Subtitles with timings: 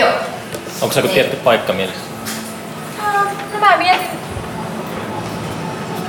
[0.00, 0.12] Joo.
[0.80, 2.00] Onko se joku tietty paikka mielessä?
[3.52, 4.06] No mä mietin.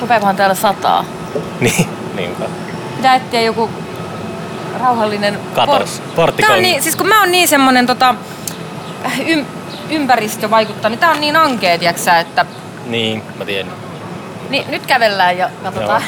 [0.02, 1.06] Rupeakohan täällä sataa?
[1.60, 2.46] Niin, niinpä.
[2.96, 3.70] Pitää etsiä joku
[4.80, 5.40] rauhallinen...
[5.56, 6.48] Katos, porttikoulu.
[6.48, 8.16] Tää on niin, siis kun mä oon niin semmonen tota,
[9.28, 9.46] ym,
[9.90, 12.46] ympäristö vaikuttaa, niin tää on niin ankea, tiiäksä, että
[12.86, 13.72] Niin, mä tiedän.
[14.50, 16.04] niin, nyt kävellään ja katsotaan.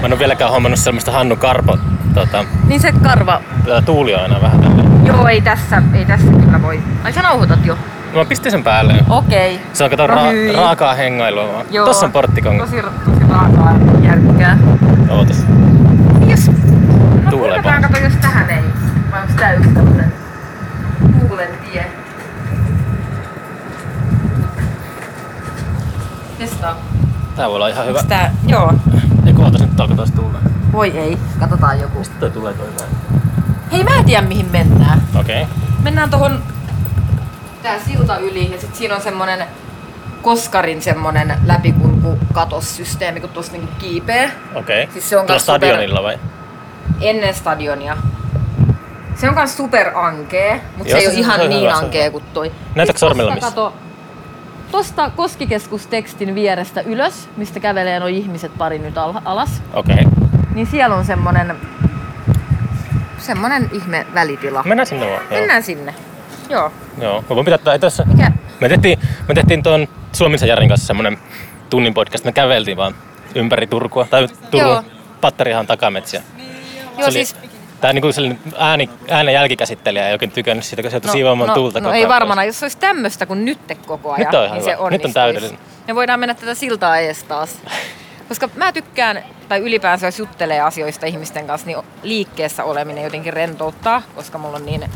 [0.00, 1.78] Mä en ole vieläkään hommannut sellaista Hannu Karpo.
[2.14, 3.40] Tota, Niin se karva.
[3.66, 5.06] tää tuuli on aina vähän tälleen.
[5.06, 6.82] Joo, ei tässä, ei tässä kyllä voi.
[7.04, 7.74] Ai sä nauhoitat jo?
[8.12, 8.94] No mä pistin sen päälle.
[9.08, 9.60] Okei.
[9.72, 11.66] Se on kato No ra- raakaa hengailua vaan.
[11.70, 11.86] Joo.
[11.86, 12.64] Tossa on porttikonga.
[12.64, 14.58] Tosi, tosi raakaa järkkää.
[15.08, 15.44] Ootas.
[16.26, 16.46] Jos...
[16.48, 17.82] No pahasti.
[17.82, 18.62] kato jos tähän ei.
[19.12, 20.12] Vai onks tää yksi tämmönen
[21.28, 21.86] tuulen tie?
[26.38, 26.76] Testaa.
[27.36, 28.02] Tää voi olla ihan hyvä.
[28.02, 28.32] Tää?
[28.46, 28.72] Joo.
[29.26, 30.38] Eiku ootas nyt alkaa taas tulla.
[30.74, 31.18] Voi ei.
[31.40, 31.98] Katsotaan joku.
[31.98, 32.90] Mistä toi tulee toi näin?
[33.72, 35.02] Hei mä en tiedä mihin mennään.
[35.20, 35.42] Okei.
[35.42, 35.54] Okay.
[35.82, 36.42] Mennään tohon
[37.62, 39.46] tää silta yli ja sit siinä on semmonen
[40.22, 44.82] Koskarin semmonen läpikulkukatossysteemi, kun tuossa niinku kiipee Okei.
[44.82, 44.92] Okay.
[44.92, 46.18] Siis se on Tuolla kans super- stadionilla vai?
[47.00, 47.96] ennen stadionia.
[49.16, 51.74] Se on kans super ankee, mutta se ei se- ole ihan se on niin hyvä,
[51.74, 52.52] ankee kuin toi.
[52.74, 53.54] Näytätkö sormella tosta missä?
[53.60, 53.74] Kato,
[54.72, 59.94] tosta Koskikeskustekstin vierestä ylös, mistä kävelee nuo ihmiset pari nyt al- alas, Okei.
[59.94, 60.23] Okay.
[60.54, 61.56] Niin siellä on semmonen,
[63.18, 64.62] semmonen ihme välitila.
[64.66, 65.22] Mennään sinne vaan.
[65.30, 65.40] Joo.
[65.40, 65.94] Mennään sinne.
[66.48, 66.72] Joo.
[67.00, 67.24] Joo.
[67.30, 68.04] Mä voin pitää tää tässä.
[68.06, 68.32] Mikä?
[68.60, 71.18] Me tehtiin, me tehtiin tuon Suomisen Jarin kanssa semmonen
[71.70, 72.24] tunnin podcast.
[72.24, 72.94] Me käveltiin vaan
[73.34, 74.06] ympäri Turkua.
[74.10, 74.82] Tai Turun Joo.
[75.20, 76.22] Pattarihan takametsiä.
[76.98, 77.36] Joo, siis
[77.80, 81.54] Tää niinku sellainen ääni, äänen jälkikäsittelijä ei oikein tykännyt siitä, kun se joutui siivoamaan no,
[81.54, 84.40] tuulta no koko ei varmana, jos se olisi tämmöistä kuin nyt koko ajan, Nyt on
[84.40, 84.64] niin hyvä.
[84.64, 85.14] se Nyt on onnistuisi.
[85.14, 85.58] täydellinen.
[85.88, 87.58] Me voidaan mennä tätä siltaa ees taas.
[88.28, 94.02] Koska mä tykkään, tai ylipäänsä jos juttelee asioista ihmisten kanssa, niin liikkeessä oleminen jotenkin rentouttaa,
[94.14, 94.90] koska mulla on niin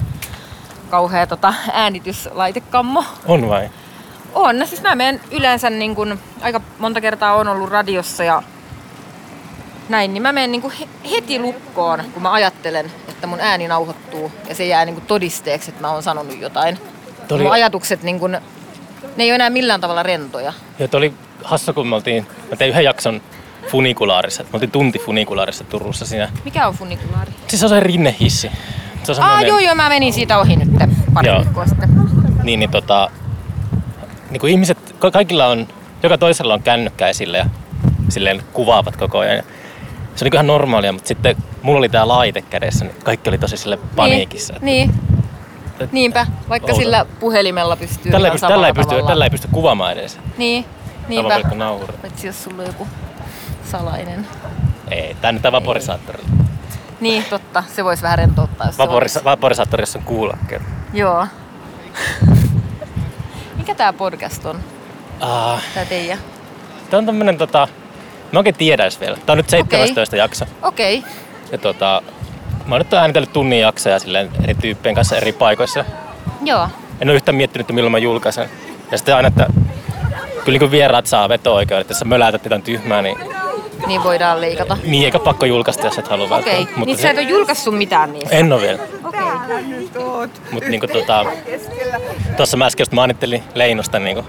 [0.91, 3.05] kauhea tota, äänityslaitekammo.
[3.27, 3.71] On vai?
[4.35, 8.43] On, siis mä menen yleensä niin kun, aika monta kertaa on ollut radiossa ja
[9.89, 10.73] näin, niin mä menen niin
[11.11, 15.81] heti lukkoon, kun mä ajattelen, että mun ääni nauhoittuu ja se jää niin todisteeksi, että
[15.83, 16.79] mä oon sanonut jotain.
[17.29, 18.31] Toi oli- Mun ajatukset, niin kun,
[19.17, 20.53] ne ei ole enää millään tavalla rentoja.
[20.79, 23.21] Ja oli hassu, kun me oltiin, mä tein yhden jakson
[23.69, 24.43] funikulaarissa.
[24.43, 26.29] Me oltiin tunti funikulaarissa Turussa siinä.
[26.45, 27.33] Mikä on funikulaari?
[27.47, 28.51] Siis se on se rinnehissi.
[29.03, 30.69] Se on Aa, semmonen- joo, joo, mä menin siitä ohi nyt
[31.15, 31.39] pari Joo.
[31.39, 31.89] viikkoa sitten.
[32.43, 33.11] Niin, niin tota,
[34.31, 35.69] niin kuin ihmiset, ka- kaikilla on,
[36.03, 37.47] joka toisella on kännykkä esillä ja
[38.09, 39.45] silleen kuvaavat koko ajan.
[40.15, 43.39] Se on niin ihan normaalia, mutta sitten mulla oli tää laite kädessä, niin kaikki oli
[43.39, 44.55] tosi sille paniikissa.
[44.61, 45.19] Niin, niin.
[45.81, 46.81] Et- Niinpä, vaikka Outo.
[46.81, 50.19] sillä puhelimella pystyy Tällä ei, pysty, tällä, ei pysty, tällä ei pysty kuvaamaan edes.
[50.39, 50.65] Niin,
[51.09, 51.29] niinpä.
[51.29, 51.93] pelkkä nauru.
[52.03, 52.89] Paitsi jos sulla on joku
[53.71, 54.27] salainen.
[54.91, 56.23] Ei, tää nyt vaporisaattori.
[57.01, 57.65] Niin, totta.
[57.77, 60.63] Se voisi vähän rentouttaa, jos se Vaporisa- vaporisaattorissa on kuulokkeet.
[60.93, 61.27] Joo.
[63.57, 64.61] Mikä tää podcast on?
[65.21, 66.19] Ah, Tää teidän?
[66.91, 67.69] tää on tämmönen tota,
[68.33, 69.17] mä oikein tiedä edes vielä.
[69.27, 70.45] Tää on nyt 17 jakso.
[70.63, 70.99] Okei.
[70.99, 71.11] Okay.
[71.53, 72.03] Ja tota,
[72.67, 75.85] mä oon nyt äänitellyt tunnin jaksoja silleen eri tyyppien kanssa eri paikoissa.
[76.45, 76.69] Joo.
[77.01, 78.49] En ole yhtään miettinyt, että milloin mä julkaisen.
[78.91, 79.47] Ja sitten aina, että
[80.49, 83.19] kyllä niin vieraat saa veto-oikeudet, että jos sä mölätät jotain tyhmää, niin,
[83.87, 84.77] Niin voidaan leikata.
[84.85, 86.63] niin eikä pakko julkaista, jos et halua Okei.
[86.63, 86.85] Okay.
[86.85, 88.37] Niin sä et ole julkaissut mitään niistä?
[88.37, 88.79] En ole vielä.
[89.05, 89.21] Okei.
[89.23, 90.29] Okay.
[90.53, 91.27] Mutta niin tota,
[92.37, 94.25] tuossa mä äsken just mainittelin Leinosta niin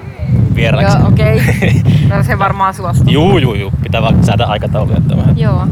[0.55, 0.97] vieraaksi.
[0.97, 1.35] Joo, okei.
[1.35, 1.69] Okay.
[2.17, 3.11] No se varmaan suostuu.
[3.11, 3.71] juu, juu, juu.
[3.83, 4.97] Pitää vaan säädä aikatauluja.
[4.97, 5.37] Että vähän.
[5.37, 5.67] Joo.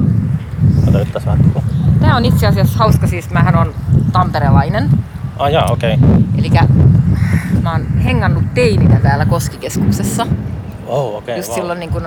[0.87, 1.51] Ota nyt tässä vähän.
[2.01, 3.73] Tää on itse asiassa hauska, siis mähän on
[4.11, 4.89] tamperelainen.
[5.39, 5.93] Ah jaa, okei.
[5.93, 6.09] Okay.
[6.37, 6.49] Eli
[7.67, 10.27] mä oon hengannut teininä täällä Koskikeskuksessa.
[10.87, 11.37] Oh, okei.
[11.37, 11.55] Just wow.
[11.59, 12.05] silloin niin kuin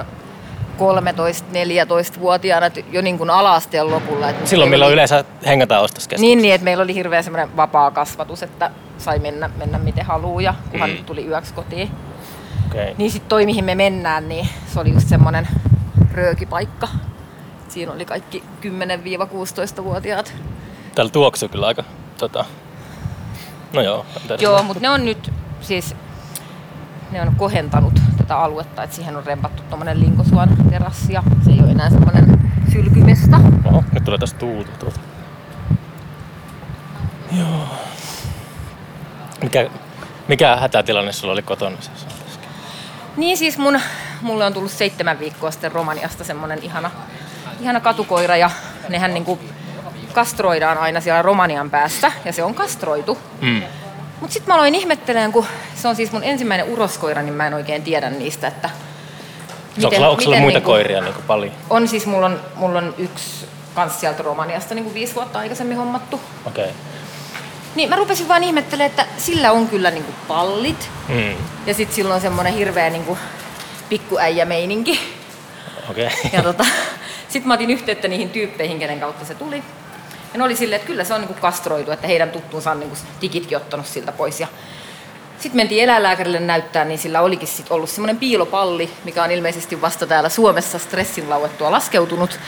[0.79, 4.29] 13-14-vuotiaana et jo niin kuin ala-asteen lopulla.
[4.29, 6.21] Et Silloin meillä oli- yleensä hengataan ostoskeskuksessa.
[6.27, 10.41] Niin, niin, että meillä oli hirveän semmoinen vapaa kasvatus, että sai mennä, mennä miten haluaa
[10.43, 11.05] ja kunhan Mm.
[11.05, 11.91] tuli yöksi kotiin.
[12.71, 12.95] Okay.
[12.99, 15.49] Niin sitten toi, mihin me mennään, niin se oli just semmoinen
[16.13, 16.89] röökipaikka.
[17.69, 20.33] Siinä oli kaikki 10-16-vuotiaat.
[20.95, 21.85] Täällä tuoksuu kyllä aika
[22.19, 22.45] tota...
[23.73, 24.07] No joo.
[24.41, 25.97] Joo, mutta ne on nyt siis
[27.11, 31.61] ne on kohentanut tätä aluetta, että siihen on rempattu tuommoinen Linkosuon terassi ja se ei
[31.61, 33.41] ole enää semmoinen sylkymesta.
[33.65, 35.01] Oho, nyt tulee tästä tuulta tuolta.
[37.39, 37.69] Joo.
[39.43, 39.71] Mikä,
[40.29, 41.77] mikä hätätilanne sulla oli kotona?
[41.81, 42.07] siis?
[43.17, 43.81] Niin siis mun,
[44.23, 46.91] mulle on tullut seitsemän viikkoa sitten Romaniasta semmonen ihana,
[47.61, 48.51] ihana katukoira ja
[48.89, 49.39] nehän niinku
[50.13, 53.19] kastroidaan aina siellä Romanian päästä ja se on kastroitu.
[53.41, 53.63] Mm.
[54.21, 57.55] Mut sitten mä aloin ihmettelemään, kun se on siis mun ensimmäinen uroskoira, niin mä en
[57.55, 58.71] oikein tiedä niistä, että
[59.85, 61.53] Onko sulla, onko sulla muita niinku- koiria niin paljon?
[61.71, 65.77] On siis, mulla on, mulla on yksi kans sieltä Romaniasta niin kuin viisi vuotta aikaisemmin
[65.77, 66.21] hommattu.
[66.47, 66.65] Okei.
[66.65, 66.77] Okay.
[67.75, 70.91] Niin mä rupesin vaan ihmettelemään, että sillä on kyllä niinku pallit.
[71.09, 71.35] Mm.
[71.67, 73.19] Ja sit sillä on semmonen hirveä niinku
[73.89, 75.01] pikkuäijä-meininki.
[75.91, 76.07] Okei.
[76.07, 76.31] Okay.
[76.33, 76.65] Ja tota,
[77.29, 79.63] sit mä otin yhteyttä niihin tyyppeihin, kenen kautta se tuli.
[80.33, 82.97] Ja ne oli silleen, että kyllä se on niinku kastroitu, että heidän tuttuunsa on niinku
[83.23, 84.41] digitkin ottanut siltä pois.
[84.41, 84.47] Ja
[85.39, 90.07] sitten mentiin eläinlääkärille näyttää, niin sillä olikin sit ollut semmoinen piilopalli, mikä on ilmeisesti vasta
[90.07, 92.41] täällä Suomessa stressin lauettua laskeutunut.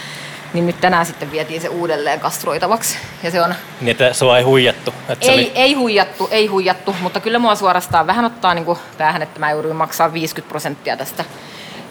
[0.55, 2.99] Niin nyt tänään sitten vietiin se uudelleen kastroitavaksi.
[3.23, 4.94] Ja se on Niin, että sua ei huijattu.
[5.08, 5.52] Että se ei, oli...
[5.55, 8.67] ei huijattu, ei huijattu, mutta kyllä mua suorastaan vähän ottaa niin
[8.99, 11.25] päähän, että mä jouduin maksaa 50 prosenttia tästä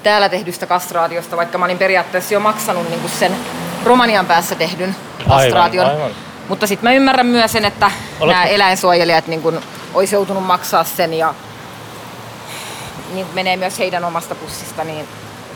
[0.04, 3.36] täällä tehdystä kastraatiosta, vaikka mä olin periaatteessa jo maksanut niin sen
[3.86, 5.86] Romanian päässä tehdyn kastraation.
[5.86, 6.12] Aivan, aivan.
[6.50, 9.60] Mutta sitten mä ymmärrän myös sen, että Oletko- nämä eläinsuojelijat niin kuin,
[9.94, 11.34] olisi joutunut maksaa sen ja
[13.14, 15.08] niin menee myös heidän omasta pussista, niin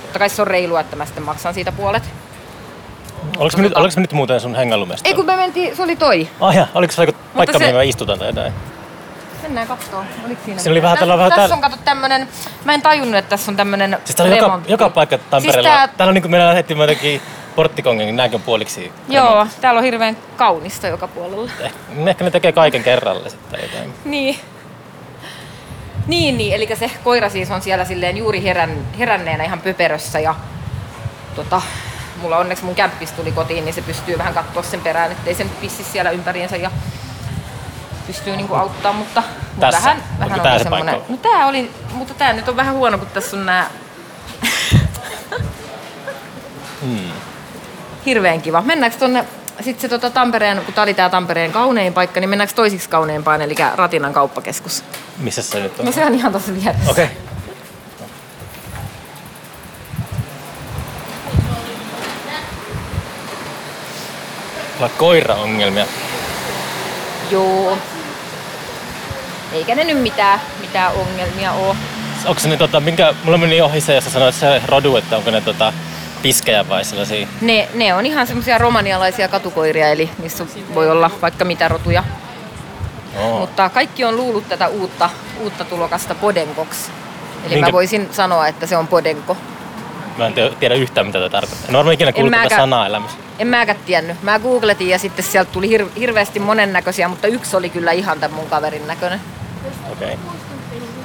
[0.02, 2.04] totta kai se on reilua, että mä sitten maksan siitä puolet.
[3.38, 5.08] Oliko me, nyt, oliko me nyt muuten sun hengäilumesta?
[5.10, 6.28] Ei kun me mentiin, se oli toi.
[6.42, 8.54] Ah, ja, oliko se joku paikka, se- mihin mä istutan tai jotain?
[9.42, 10.04] Mennään kattoo.
[10.26, 10.62] Oliko siinä?
[10.62, 12.28] Siinä oli vähän Tässä- tällä- vähän Tässä täällä- on kato tämmönen,
[12.66, 15.70] mä en tajunnut, että tässä on tämmönen Siis täällä on joka, joka paikka Tampereella.
[15.70, 17.22] Siis tää, Täällä on niinku meillä lähdettiin jotenkin
[17.56, 18.92] porttikongen, nämäkin on puoliksi.
[19.10, 21.52] joo, täällä on hirveän kaunista joka puolella.
[21.60, 21.72] Eh,
[22.08, 23.94] ehkä ne tekee kaiken kerralla sitten jotain.
[24.06, 24.40] Niin.
[26.08, 30.36] Niin, niin, eli se koira siis on siellä silleen juuri herän, heränneenä ihan pöperössä ja
[31.36, 31.62] tota,
[32.22, 35.44] mulla onneksi mun kämppis tuli kotiin, niin se pystyy vähän katsoa sen perään, ettei se
[35.44, 36.72] nyt pissi siellä ympäriinsä ja
[38.08, 41.14] pystyy niinku auttaa, mutta, mutta vähän, vähän oli se semmonen, paikka?
[41.14, 43.70] no tää oli, mutta tää nyt on vähän huono, kun tässä on nää
[46.82, 47.12] Hmm.
[48.06, 48.62] Hirveän kiva.
[48.62, 49.26] Mennäänkö tonne,
[49.62, 53.42] sitten se tota Tampereen, kun tää oli tää Tampereen kaunein paikka, niin mennäänkö toisiksi kauneimpaan,
[53.42, 54.84] eli Ratinan kauppakeskus?
[55.18, 55.86] Missä se nyt on?
[55.86, 56.92] No se on ihan tossa vieressä.
[56.92, 57.06] Okei.
[57.06, 57.16] Okay.
[64.80, 65.86] On koiraongelmia.
[67.32, 67.78] Joo.
[69.54, 71.76] Eikä ne nyt mitään, mitään ongelmia oo.
[72.26, 75.18] Onko se ne, tota, minkä, mulla meni ohi se, jos sä sanoit se rodu, että
[75.18, 75.74] onko ne tota,
[76.26, 77.28] piskejä vai sellaisia?
[77.42, 82.04] Ne, ne on ihan semmoisia romanialaisia katukoiria, eli niissä voi olla vaikka mitä rotuja.
[83.20, 83.40] Oo.
[83.40, 86.92] Mutta kaikki on luullut tätä uutta, uutta tulokasta podenkoksi.
[87.46, 89.38] Eli Minkä- mä voisin sanoa, että se on podenko.
[90.18, 91.68] Mä en tiedä yhtään mitä tämä tarkoittaa.
[91.68, 93.18] En varmaan ikinä kuullut tätä sanaa elämässä.
[93.40, 94.24] En mäkään tiennyt.
[94.24, 98.36] Mä googletin ja sitten sieltä tuli hir- hirveästi monennäköisiä, mutta yksi oli kyllä ihan tämän
[98.36, 99.22] mun kaverin näköinen.
[99.92, 100.08] Okei.
[100.14, 100.18] Okay.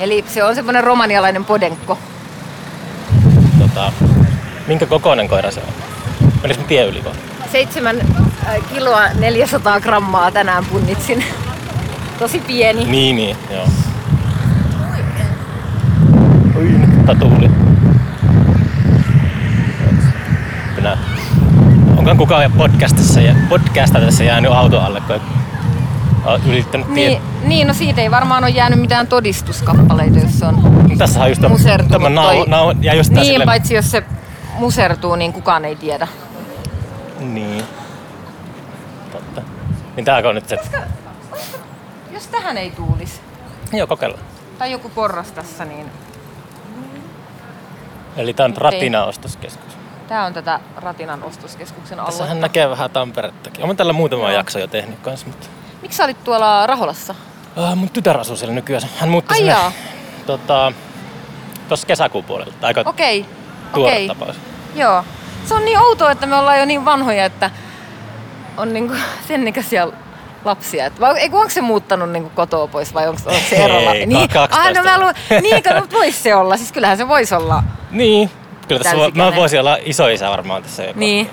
[0.00, 1.98] Eli se on semmoinen romanialainen podenkko.
[3.58, 3.92] Tota,
[4.70, 5.72] minkä kokoinen koira se on?
[6.42, 7.18] Menikö mä tie yli kohta?
[7.52, 8.00] Seitsemän
[8.46, 11.24] äh, kiloa 400 grammaa tänään punnitsin.
[12.18, 12.84] Tosi pieni.
[12.84, 13.68] Niin, niin, joo.
[16.56, 17.50] Oi, nyt tuuli.
[20.76, 20.98] Minä.
[21.96, 25.20] Onko kukaan podcastissa, ja podcastissa jäänyt auto alle, kun
[26.24, 26.46] olet
[26.94, 27.08] tie?
[27.08, 31.28] Niin, niin, no siitä ei varmaan ole jäänyt mitään todistuskappaleita, jos se on Tässä on
[31.28, 31.42] just
[31.90, 34.02] tämä nau, nau, ja just Niin, silleen- paitsi jos se
[34.60, 36.08] musertuu, niin kukaan ei tiedä.
[37.18, 37.64] Niin.
[39.12, 39.42] Totta.
[39.96, 40.58] Niin tääkö on nyt se?
[42.10, 43.20] Jos tähän ei tuulisi,
[43.72, 44.22] Joo, kokeillaan.
[44.58, 45.86] tai joku porras tässä, niin
[48.16, 48.62] Eli tää on Nyt ei.
[48.62, 49.76] Ratina-ostoskeskus.
[50.08, 52.34] tämä on tätä Ratinan ostoskeskuksen Tässähän aluetta.
[52.46, 53.64] näkee vähän Tamperettakin.
[53.64, 54.30] Olen tällä muutama Joo.
[54.32, 55.46] jakso jo tehnyt kanssa, mutta...
[55.82, 57.14] Miksi sä olit tuolla Raholassa?
[57.56, 58.82] Uh, mun tytär asuu siellä nykyään.
[58.98, 59.72] Hän muutti Ai sinne jaa.
[60.26, 60.72] tota,
[61.68, 62.52] tuossa kesäkuun puolella.
[62.62, 63.26] Aika Okei,
[63.74, 64.08] tuore okei.
[64.08, 64.36] tapaus.
[64.74, 65.04] Joo.
[65.44, 67.50] Se on niin outoa, että me ollaan jo niin vanhoja, että
[68.56, 68.94] on niinku
[69.28, 69.88] sen ikäisiä
[70.44, 70.86] lapsia.
[70.86, 73.94] Et, vai, ei, kun onko se muuttanut niinku kotoa pois vai onko, onko se erolla?
[73.94, 74.56] Ei, niin, 12.
[74.56, 76.56] ah, no mä luulen, niin, kun, mutta vois se olla.
[76.56, 77.62] Siis kyllähän se voisi olla.
[77.90, 78.30] Niin.
[78.68, 81.00] Kyllä tässä vo, mä voisin olla isoisä varmaan tässä jopa.
[81.00, 81.30] Niin.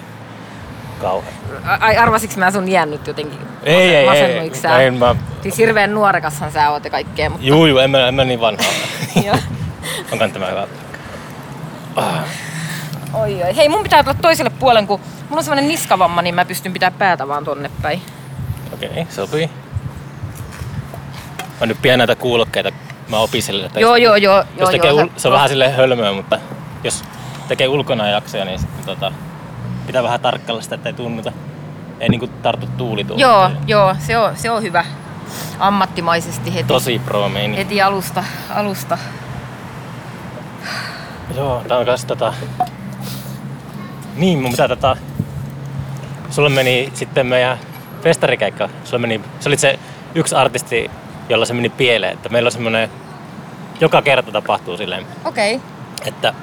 [1.02, 1.34] Kauhean.
[1.80, 3.40] Ai arvasiks mä sun jään nyt jotenkin?
[3.64, 4.06] Ei, ei, ei.
[4.06, 4.80] Masennuiks sä?
[4.80, 7.46] ei mä, Siis hirveän nuorekashan sä oot ja kaikkea, mutta...
[7.46, 9.26] juu, juu, en mä, en mä niin vanha ole.
[9.28, 9.38] Joo.
[10.12, 10.68] Onko tämä hyvä?
[11.96, 12.24] Ah,
[13.14, 13.56] Oi, oi.
[13.56, 16.92] Hei, mun pitää tulla toiselle puolen, kun mulla on semmonen niskavamma, niin mä pystyn pitää
[16.92, 18.02] päätä vaan tonne päin.
[18.74, 19.50] Okei, okay, sopii.
[21.60, 22.72] Mä nyt pidän näitä kuulokkeita.
[23.10, 23.66] Mä opiskelen.
[23.66, 24.38] että Joo, joo, joo.
[24.38, 26.40] Jos joo, tekee, joo, ul- se on vähän silleen hölmöä, mutta
[26.84, 27.04] jos
[27.48, 29.12] tekee ulkona jaksoja, niin sitten tota,
[29.88, 31.32] pitää vähän tarkkailla sitä, ettei tunnuta.
[32.00, 33.22] Ei niinku tartu tuulituuleen.
[33.30, 34.86] Joo, joo, se on, se on hyvä.
[35.60, 37.58] Ammattimaisesti heti, Tosi pro meini.
[37.58, 38.24] heti alusta,
[38.56, 38.98] alusta.
[41.36, 42.34] Joo, tää on kans tota...
[44.18, 44.98] Niin, mun pitää tota...
[46.30, 47.58] Sulla meni sitten meidän
[48.04, 48.70] festarikeikka.
[48.84, 49.22] Sulla meni...
[49.40, 49.80] Se oli se
[50.16, 50.92] yksi artisti,
[51.30, 52.14] jolla se meni pieleen.
[52.14, 52.90] Että meillä on semmonen...
[53.82, 55.56] Joka kerta tapahtuu silleen, Okei.
[55.56, 55.68] Okay.
[56.06, 56.34] että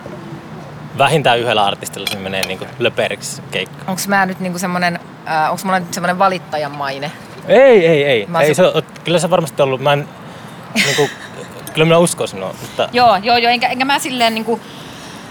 [0.98, 3.84] vähintään yhdellä artistilla se menee niinku löperiksi keikka.
[3.86, 7.10] Onks mä nyt niinku semmonen, äh, onks mulla nyt semmonen valittajan maine?
[7.48, 8.26] Ei, ei, ei.
[8.26, 9.80] Mä ei se- se, on- kyllä se varmasti ollut.
[9.80, 10.08] Mä en,
[10.74, 11.08] niinku,
[11.72, 14.60] kyllä minä uskon sinua, mutta Joo, joo, joo, enkä, enkä mä silleen niinku,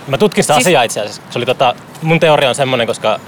[0.07, 1.21] mä tutkin sitä Siis- asiaa itse asiassa.
[1.29, 3.19] Se oli tota, mun teoria on semmoinen, koska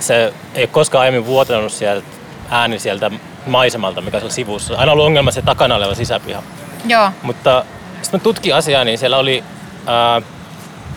[0.00, 2.06] se ei ole koskaan aiemmin vuotanut sieltä
[2.50, 3.10] ääni sieltä
[3.46, 4.74] maisemalta, mikä on sivussa.
[4.78, 6.42] Aina ollut ongelma se takana oleva sisäpiha.
[6.86, 7.64] joo, Mutta
[8.02, 9.44] sitten mä tutkin asiaa, niin siellä oli
[9.86, 10.22] ää,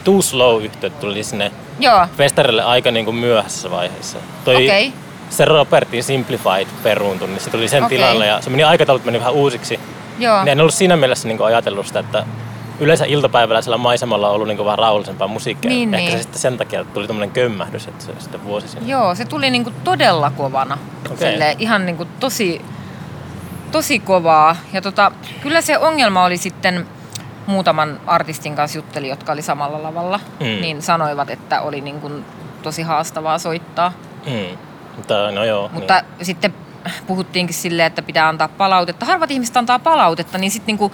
[0.03, 4.17] Too Slow-yhteyttä tuli sinne joo, festarille aika niin kuin myöhäisessä vaiheessa.
[4.45, 4.93] Toi okei,
[5.29, 7.97] se Robertin Simplified peruuntui, niin se tuli sen Okei.
[7.97, 9.79] tilalle ja se meni aikataulut meni vähän uusiksi.
[10.19, 12.25] joo, Niin en ollut siinä mielessä niin ajatellut sitä, että
[12.79, 15.69] yleensä iltapäivällä siellä maisemalla on ollut niin vähän rauhallisempaa musiikkia.
[15.69, 16.17] Niin, Ehkä niin.
[16.19, 18.87] se sitten sen takia tuli tämmöinen kömmähdys, että se sitten vuosi sinne.
[18.91, 20.77] joo, se tuli niinku todella kovana.
[21.11, 21.31] Okei.
[21.31, 22.61] Silleen ihan niinku tosi,
[23.71, 24.55] tosi kovaa.
[24.73, 25.11] Ja tota,
[25.41, 26.87] kyllä se ongelma oli sitten,
[27.47, 30.45] muutaman artistin kanssa jutteli, jotka oli samalla lavalla, Mm.
[30.45, 32.11] niin sanoivat, että oli niinku
[32.61, 33.93] tosi haastavaa soittaa.
[34.25, 34.57] Mm.
[34.95, 35.69] Mutta no joo.
[35.73, 36.53] Mutta sitten
[37.07, 39.05] puhuttiinkin silleen, että pitää antaa palautetta.
[39.05, 40.91] Harvat ihmiset antaa palautetta, niin sitten niinku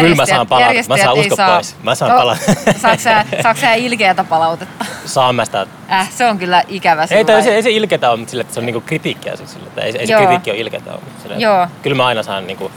[0.00, 0.88] Kyllä mä saan palautetta.
[0.88, 1.54] Mä saan usko saa...
[1.54, 1.76] pois.
[1.82, 2.72] Mä saan No, palautetta.
[2.82, 4.84] Saatko sä, saatko sä ilkeätä palautetta?
[5.06, 8.10] saan mä sitä Äh, se on kyllä ikävä Ei, tai sillä se, ei se ilketä
[8.10, 9.36] ole, mutta sille, että se on niinku kritiikkiä.
[9.36, 11.00] Siis sille, että ei, ei se kritiikki ole ilketä ole.
[11.04, 11.66] mutta Sille, Joo.
[11.82, 12.70] Kyllä mä aina saan, niinku,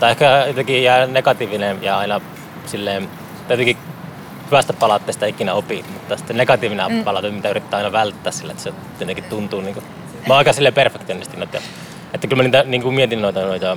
[0.00, 2.20] tai ehkä jotenkin jää negatiivinen ja aina
[2.66, 3.08] silleen,
[3.48, 3.76] tai jotenkin
[4.46, 7.04] hyvästä palautteesta ikinä opit, mutta sitten negatiivinen mm.
[7.04, 9.80] palaute, mitä yrittää aina välttää sille, että se jotenkin tuntuu niinku,
[10.28, 11.58] mä oon aika silleen perfektionisti noita,
[12.14, 13.76] että kyllä mä niitä, niinku mietin noita, noita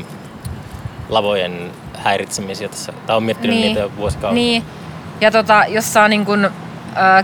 [1.10, 4.36] lavojen häiritsemisiä tässä, tai on miettinyt niitä jo vuosikausia.
[4.36, 4.64] Niin.
[5.22, 7.24] Ja tota, jos saa niin kun, ö,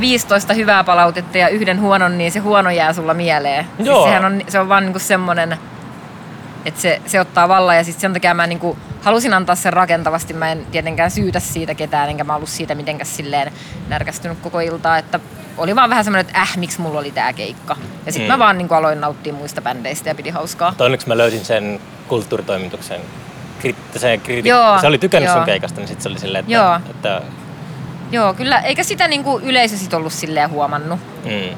[0.00, 3.66] 15 hyvää palautetta ja yhden huonon, niin se huono jää sulla mieleen.
[3.76, 4.04] Siis Joo.
[4.04, 5.58] sehän on, se on vaan niin semmoinen,
[6.64, 9.72] että se, se ottaa vallan ja sitten sen takia mä niin kuin halusin antaa sen
[9.72, 10.34] rakentavasti.
[10.34, 13.52] Mä en tietenkään syytä siitä ketään, enkä mä ollut siitä mitenkään silleen
[13.88, 15.20] närkästynyt koko iltaa, että
[15.58, 17.76] oli vaan vähän semmoinen, että äh, miksi mulla oli tää keikka.
[18.06, 18.32] Ja sitten Mm.
[18.34, 20.70] mä vaan niin kuin aloin nauttia muista bändeistä ja pidi hauskaa.
[20.70, 23.00] Mutta onneksi mä löysin sen kulttuuritoimituksen
[24.22, 25.46] kriti- Joo, se oli tykännyt sun joo.
[25.46, 26.76] keikasta, niin sitten se oli silleen, että, Joo.
[26.90, 27.22] että
[28.10, 31.00] Joo, kyllä, eikä sitä niin kuin yleisö sit ollut silleen huomannut.
[31.24, 31.56] mm,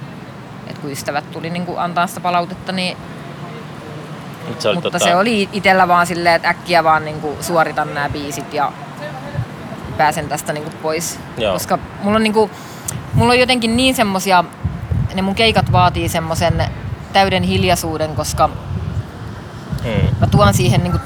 [0.71, 2.97] Et kun ystävät tuli niin kuin antaa sitä palautetta, niin,
[4.49, 7.37] nyt se oli mutta tota, se oli itellä vaan silleen, että äkkiä vaan niin kuin
[7.45, 8.73] suoritan nämä biisit ja
[9.97, 11.19] pääsen tästä niin kuin pois.
[11.39, 11.53] Joo.
[11.53, 12.51] Koska mulla on, niin kuin,
[13.15, 14.45] mulla on jotenkin niin semmosia,
[15.15, 16.65] ne mun keikat vaatii semmoisen
[17.13, 18.47] täyden hiljaisuuden, koska
[19.85, 21.03] mm, mä tuon siihen niin kuin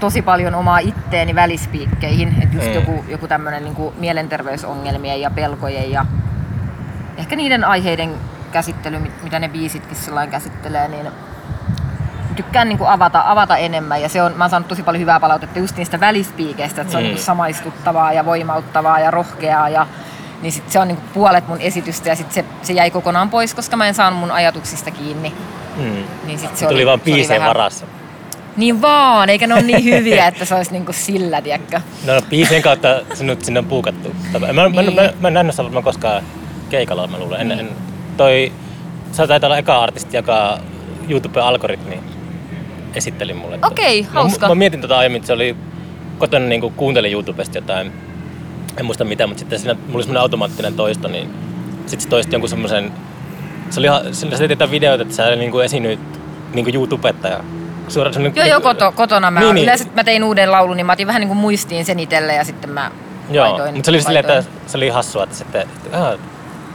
[0.00, 2.36] tosi paljon omaa itteeni välispiikkeihin.
[2.42, 2.74] Että just Mm.
[2.74, 6.06] joku, joku tämmöinen niin kuin mielenterveysongelmien ja pelkojen ja
[7.16, 8.14] ehkä niiden aiheiden
[8.52, 11.06] käsittely, mit- mitä ne biisitkin sellainen käsittelee, niin
[12.36, 14.02] tykkään niin kuin avata, avata enemmän.
[14.02, 16.96] Ja se on, mä oon saanut tosi paljon hyvää palautetta just niistä välispiikeistä, että se
[16.98, 17.08] on Mm.
[17.08, 19.86] niin samaistuttavaa ja voimauttavaa ja rohkeaa ja
[20.42, 23.30] niin sit se on niin kuin puolet mun esitystä ja sit se, se jäi kokonaan
[23.30, 25.34] pois, koska mä en saanut mun ajatuksista kiinni.
[25.76, 26.04] mm.
[26.26, 27.86] Niin sit se tuli oli, vaan se oli vähän- varassa.
[28.56, 31.80] Niin vaan, eikä ne ole niin hyviä, että se olisi niinku sillä, tiedätkö?
[32.06, 34.14] No, no biisien kautta sinut sinne on puukattu.
[34.32, 34.54] Mä, Niin.
[34.54, 36.22] mä, mä, mä en nähnyt varmaan koskaan
[36.70, 37.40] keikalla, mä luulen.
[37.40, 37.68] En, en,
[38.16, 38.52] toi,
[39.12, 40.58] sä taitaa olla eka artisti, joka
[41.08, 41.98] YouTube-algoritmi
[42.94, 43.58] esitteli mulle.
[43.62, 44.46] Okei, Mä- hauska.
[44.46, 45.56] Mä, mä mietin tota aiemmin, että se oli
[46.18, 47.92] kotona niin kuuntelin YouTubesta jotain,
[48.76, 51.30] en muista mitä, mutta sitten siinä mulla oli semmoinen automaattinen toisto, niin
[51.80, 52.92] sitten se toisti jonkun semmoisen,
[53.70, 53.88] se oli
[54.38, 56.00] teet jotain videoita, että sä niin esiinnyit
[56.54, 57.40] niin YouTubettaja.
[57.88, 59.62] Suora, semmoinen- Joo, joo, koto, kotona mä Niin, niin, niin.
[59.64, 62.44] Yleensä mä tein uuden laulun, niin mä otin vähän niin kuin muistiin sen itselle ja
[62.44, 62.90] sitten mä
[63.30, 63.74] Joo, laitoin.
[63.74, 66.18] mutta se oli silleen, että se oli hassua, että sitten, että, ah,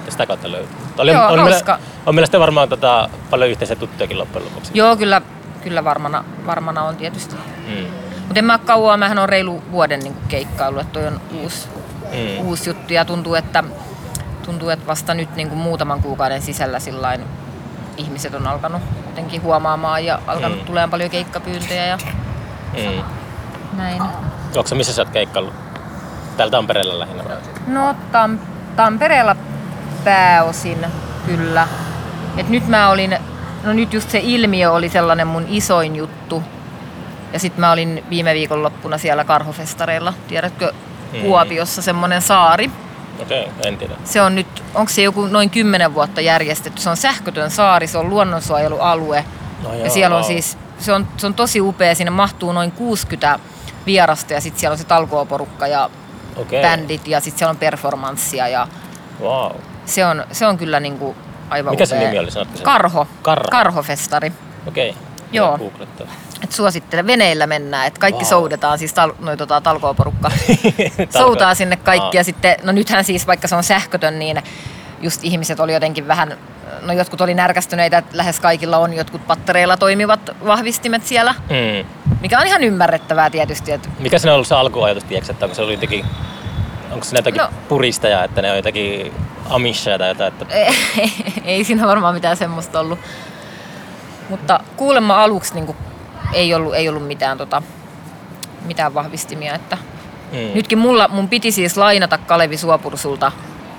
[0.09, 0.75] sitä kautta löytyy.
[0.97, 1.71] Oli, Joo, on, hauska.
[1.71, 4.71] meillä, on meillä sitten varmaan tota, paljon yhteisiä tuttujakin loppujen lopuksi.
[4.73, 5.21] Joo, kyllä,
[5.63, 7.35] kyllä varmana, varmana on tietysti.
[7.67, 7.85] Mm.
[8.17, 11.67] Mutta en mä oo kauaa, mähän on reilu vuoden niin keikkailu, että toi on uusi,
[12.11, 12.45] Mm.
[12.45, 13.63] uusi juttu ja tuntuu, että,
[14.45, 17.21] tuntuu, että vasta nyt niin kuin muutaman kuukauden sisällä sillain
[17.97, 20.65] ihmiset on alkanut jotenkin huomaamaan ja alkanut Mm.
[20.65, 21.97] tulemaan paljon keikkapyyntöjä ja
[22.73, 23.03] Mm.
[23.77, 24.01] näin.
[24.55, 25.53] Onko se missä sä oot keikkaillut?
[26.37, 27.37] Täällä Tampereella lähinnä vai?
[27.67, 28.39] No Tam-
[28.75, 29.35] Tampereella
[30.03, 30.85] pääosin
[31.25, 31.67] kyllä.
[32.37, 33.17] Et nyt mä olin,
[33.63, 36.43] no nyt just se ilmiö oli sellainen mun isoin juttu.
[37.33, 40.73] Ja sitten mä olin viime viikonloppuna siellä Karhofestareilla, tiedätkö,
[41.13, 41.21] Mm.
[41.21, 42.71] Kuopiossa semmonen saari.
[43.21, 43.93] Okei, okay, en tiedä.
[44.03, 46.81] Se on nyt, onko se joku noin 10 vuotta järjestetty.
[46.81, 49.25] Se on sähkötön saari, se on luonnonsuojelualue.
[49.63, 53.39] No ja siellä on siis, se on, se on tosi upea, sinne mahtuu noin 60
[53.85, 55.89] vierasta ja sitten siellä on se talkooporukka ja
[56.35, 56.61] Okei.
[56.61, 58.67] bändit ja sitten siellä on performanssia ja
[59.21, 59.51] Wow.
[59.85, 61.15] se on, se on kyllä niinku
[61.49, 61.99] aivan Mikä upea.
[61.99, 62.29] se nimi oli?
[62.63, 63.07] Karho.
[63.21, 63.45] Karho.
[63.51, 64.31] Karhofestari.
[64.67, 64.95] Okei.
[65.31, 65.57] Joo.
[65.57, 66.07] Googlettaa.
[66.43, 68.29] Et suosittelen, veneillä mennään, että kaikki Wow.
[68.29, 73.27] soudetaan, siis tal, noi, tota, talkooporukka Talko- soutaa sinne kaikki ja sitten, no nythän siis
[73.27, 74.43] vaikka se on sähkötön, niin
[75.01, 76.37] just ihmiset oli jotenkin vähän,
[76.81, 81.85] no jotkut oli närkästyneitä, että lähes kaikilla on jotkut pattereilla toimivat vahvistimet siellä, Mm.
[82.21, 85.55] mikä on ihan ymmärrettävää tietysti, että Mikä siinä on ollut se alkuajatus, tiedätkö, että onko
[85.55, 86.05] se ollut jotenkin,
[86.91, 87.49] onko se jotakin No.
[87.69, 89.13] puristaja, että ne on jotakin
[89.49, 90.73] amisha tai jotain, että ei,
[91.45, 92.99] ei siinä varmaan mitään semmoista ollut.
[94.29, 95.75] Mutta kuulemma aluksi niin
[96.33, 97.61] ei, ollut, ei ollut mitään, tota,
[98.65, 99.55] mitään vahvistimia.
[99.55, 99.77] Että
[100.31, 100.37] mm.
[100.55, 103.31] Nytkin mulla, mun piti siis lainata Kalevi Suopursulta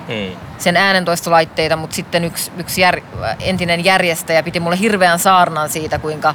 [0.08, 0.36] Mm.
[0.58, 3.00] sen äänentoistolaitteita, mutta sitten yksi, yksi jär,
[3.40, 6.34] entinen järjestäjä piti mulle hirveän saarnan siitä, kuinka,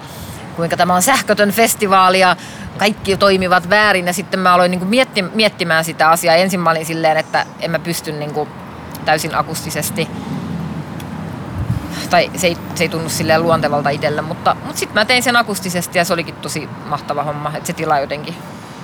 [0.55, 2.35] kuinka tämä on sähkötön festivaali ja
[2.77, 4.07] kaikki toimivat väärin.
[4.07, 6.35] Ja sitten mä aloin niin mietti, miettimään sitä asiaa.
[6.35, 8.49] Ensin mä olin silleen, että en mä pysty niin kuin
[9.05, 10.07] täysin akustisesti
[12.09, 15.35] tai se ei, se ei tunnu silleen luontevalta itselle, mutta, mutta sitten mä tein sen
[15.35, 18.35] akustisesti ja se olikin tosi mahtava homma, että se tila jotenkin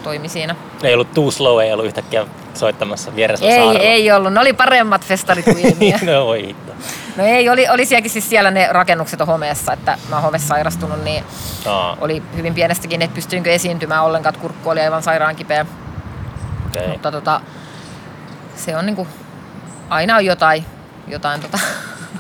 [0.04, 0.56] toimi siinä.
[0.84, 3.80] Ei ollut too slow, ei ollut yhtäkkiä soittamassa vieressä Ei, saarella.
[3.80, 4.34] ei ollut.
[4.34, 5.98] Ne oli paremmat festarit kuin Ilmiö.
[6.16, 6.74] no voi hitto.
[7.18, 11.04] No ei, oli, oli sielläkin siis siellä ne rakennukset on homeessa, että mä oon homesairastunut,
[11.04, 11.24] niin
[11.66, 15.66] Aa, oli hyvin pienestäkin, että pystyinkö esiintymään ollenkaan, että kurkku oli aivan sairaan kipeä.
[16.68, 16.88] okei.
[16.88, 17.42] Mutta tota,
[18.56, 19.08] se on niinku,
[19.90, 20.66] aina on jotain,
[21.08, 21.60] jotain tota,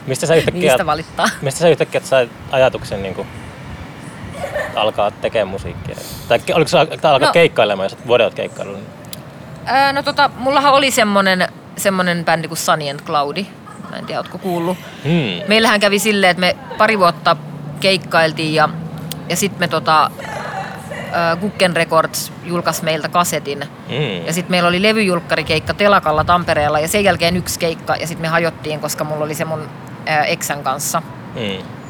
[0.07, 1.25] Mistä sä yhtäkkiä, niistä valittaa.
[1.41, 3.27] mistä sä yhtäkkiä sait ajatuksen niin kuin,
[4.75, 5.95] alkaa tekemään musiikkia?
[6.27, 7.31] Tai oliko se alkaa No.
[7.31, 8.75] keikkailemaan, jos oot vuoden oot keikkaillut?
[8.75, 8.87] niin-
[9.65, 13.45] Ää, no tota, mullahan oli semmonen, semmonen bändi kuin Sunny and Cloudy.
[13.89, 14.77] Mä en tiedä, ootko kuullut.
[15.03, 15.41] Hmm.
[15.47, 17.35] Meillähän kävi silleen, että me pari vuotta
[17.79, 18.69] keikkailtiin ja,
[19.29, 20.11] ja sitten me tota,
[21.11, 23.67] ää, Gucken Records julkaisi meiltä kasetin.
[23.89, 24.25] Hmm.
[24.25, 28.27] Ja sitten meillä oli levyjulkkarikeikka Telakalla Tampereella ja sen jälkeen yksi keikka ja sitten me
[28.27, 29.67] hajottiin, koska mulla oli se mun ää,
[30.05, 31.01] eksän kanssa.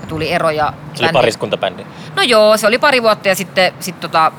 [0.02, 1.86] Ja tuli ero ja Se oli bändi- pariskuntabändi.
[2.16, 4.32] No joo, se oli pari vuotta ja sitten sit tota,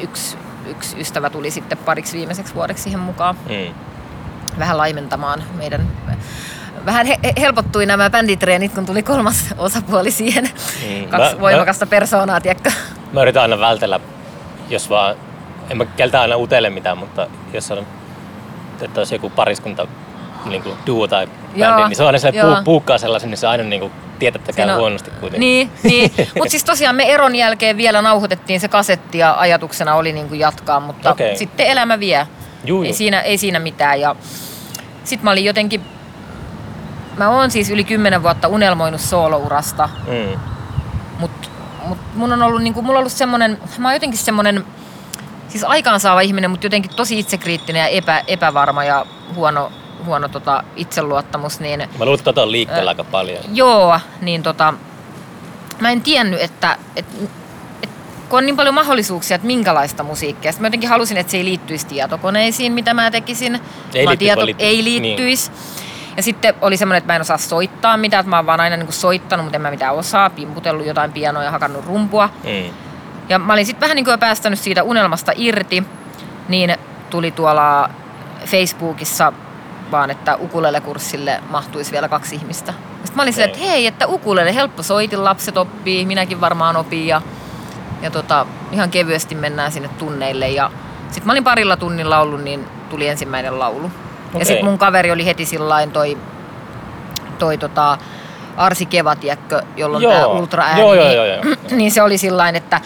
[0.00, 0.36] yksi,
[0.66, 3.74] yksi ystävä tuli sitten pariksi viimeiseksi vuodeksi siihen mukaan Hmm.
[4.58, 5.88] vähän laimentamaan meidän...
[6.86, 10.44] Vähän he- he- helpottui nämä bänditreenit, kun tuli kolmas osapuoli siihen.
[10.44, 12.70] Mm, Kaksi mä- voimakasta persoonaa, tiedätkö?
[13.12, 14.00] Mä yritän aina vältellä,
[14.68, 15.16] jos vaan,
[15.70, 17.86] en mä keltä aina utele mitään, mutta jos on,
[18.80, 19.86] että olisi joku pariskunta
[20.46, 23.38] niin kuin duo tai Joo, bändi, niin se on aina sellainen puu, puukkaa sellaisen, niin
[23.38, 25.40] se aina niin kuin tietää, että käy Siinä on- huonosti kuitenkin.
[25.40, 26.12] Niin, niin.
[26.34, 30.40] mutta siis tosiaan me eron jälkeen vielä nauhoitettiin se kasetti ja ajatuksena oli niin kuin
[30.40, 31.36] jatkaa, mutta Okei.
[31.36, 32.26] sitten elämä vie.
[32.64, 34.00] Juu, Ei siinä, ei siinä mitään.
[34.00, 34.16] Ja
[35.04, 35.80] sitten mä olin jotenkin,
[37.16, 40.38] mä oon siis yli kymmenen vuotta unelmoinut soolourasta, Mm.
[41.18, 41.48] mutta
[41.86, 44.64] mut mun on ollut, niinku, mulla on ollut semmonen, mä oon jotenkin semmonen,
[45.48, 49.72] siis aikaansaava ihminen, mutta jotenkin tosi itsekriittinen ja epä, epävarma ja huono,
[50.04, 53.44] huono tota, itseluottamus, niin Mä luulen, että tota on liikkeellä aika paljon.
[53.52, 54.74] Joo, niin tota,
[55.80, 57.16] mä en tiennyt, että, että,
[57.82, 60.52] että kun on niin paljon mahdollisuuksia, että minkälaista musiikkia.
[60.52, 63.60] Sitten mä jotenkin halusin, että se ei liittyisi tietokoneisiin, mitä mä tekisin.
[63.94, 64.76] Ei liittyisi, vaan liittyisi.
[64.76, 65.50] ei liittyisi.
[66.16, 68.76] Ja sitten oli semmoinen, että mä en osaa soittaa mitään, että mä oon vaan aina
[68.76, 72.30] niin soittanut, mutta en mä mitään osaa, pimputellut jotain pianoa ja hakannut rumpua.
[72.44, 72.74] Mm.
[73.28, 75.84] Ja mä olin sitten vähän niin kuin päästänyt siitä unelmasta irti,
[76.48, 76.76] niin
[77.10, 77.90] tuli tuolla
[78.44, 79.32] Facebookissa
[79.92, 82.72] vaan, että ukulele-kurssille mahtuisi vielä kaksi ihmistä.
[82.72, 87.06] Sitten mä olin silleen, että hei, että ukulele, helppo soitin, lapset oppii, minäkin varmaan opin
[87.06, 87.22] ja,
[88.02, 90.48] ja tota, ihan kevyesti mennään sinne tunneille.
[90.48, 90.70] Ja
[91.04, 93.86] sitten mä olin parilla tunnilla ollut, niin tuli ensimmäinen laulu.
[93.86, 93.90] Ja
[94.34, 94.46] Okei.
[94.46, 96.18] sitten mun kaveri oli heti sillain toi,
[97.38, 97.98] toi tota,
[98.56, 98.88] Arsi
[99.84, 100.12] on Joo.
[100.12, 100.80] tää ultra ääni.
[100.80, 101.42] Joo, joo, joo, joo.
[101.70, 102.80] niin se oli sillain, että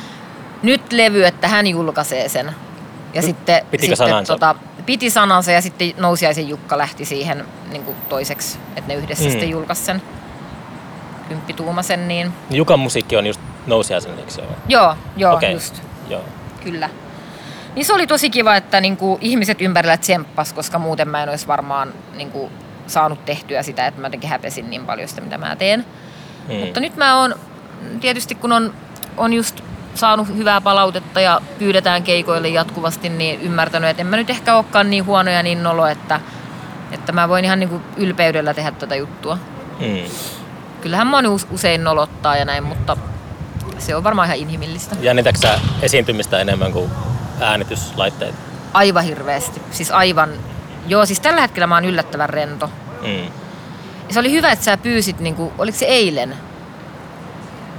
[0.63, 2.55] nyt levy, että hän julkaisee sen.
[3.15, 4.33] Ja sitten, Pitikö sitten sanansa?
[4.33, 4.55] Tota,
[4.87, 9.31] piti sanansa ja sitten Nousiaisen Jukka lähti siihen niin kuin toiseksi, että ne yhdessä Mm.
[9.31, 10.03] sitten julkaisi sen
[11.29, 14.49] kymppituumasen, niin Jukan musiikki on just nousiaisen, eikö se ole?
[14.69, 15.53] joo, joo, Okei.
[15.53, 16.25] just, Joo.
[16.65, 16.91] kyllä.
[17.75, 21.29] Niin se oli tosi kiva, että niin kuin ihmiset ympärillä tsemppas, koska muuten mä en
[21.29, 22.53] olisi varmaan niin kuin
[22.87, 25.87] saanut tehtyä sitä, että mä jotenkin häpesin niin paljon sitä, mitä mä teen.
[26.49, 26.55] Mm.
[26.55, 27.35] Mutta nyt mä oon,
[28.01, 28.75] tietysti kun on,
[29.17, 29.61] on just
[29.97, 34.91] saanut hyvää palautetta ja pyydetään keikoille jatkuvasti, niin ymmärtänyt, että en mä nyt ehkä olekaan
[34.91, 36.21] niin huono ja niin nolo, että,
[36.93, 39.39] että mä voin ihan niin kuin ylpeydellä tehdä tätä juttua.
[39.81, 40.11] Mm.
[40.81, 41.19] Kyllähän mä
[41.51, 42.97] usein nolottaa ja näin, mutta
[43.79, 44.97] se on varmaan ihan inhimillistä.
[45.01, 46.91] Jännitätkö sä esiintymistä enemmän kuin
[47.41, 48.35] äänityslaitteet?
[48.73, 49.63] Aivan hirveästi.
[49.71, 50.31] Siis aivan,
[50.87, 52.71] joo siis tällä hetkellä mä oon yllättävän rento.
[53.03, 53.25] Mm.
[54.09, 56.37] Ja se oli hyvä, että sä pyysit, niin kuin, oliko se eilen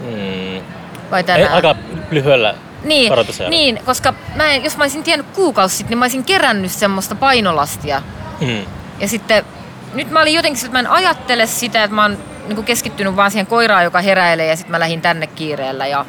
[0.01, 0.61] Mm.
[1.11, 1.53] Vai Ei, tänään?
[1.53, 1.75] aika
[2.11, 3.13] lyhyellä Niin,
[3.49, 8.01] niin, koska mä jos mä olisin tiennyt kuukausi sitten, niin mä olisin kerännyt semmoista painolastia.
[8.41, 8.65] Mm.
[8.99, 9.45] Ja sitten
[9.93, 12.17] nyt mä olin jotenkin, että mä en ajattele sitä, että mä oon
[12.47, 15.87] niin keskittynyt vaan siihen koiraan, joka heräilee ja sitten mä lähdin tänne kiireellä.
[15.87, 16.05] Ja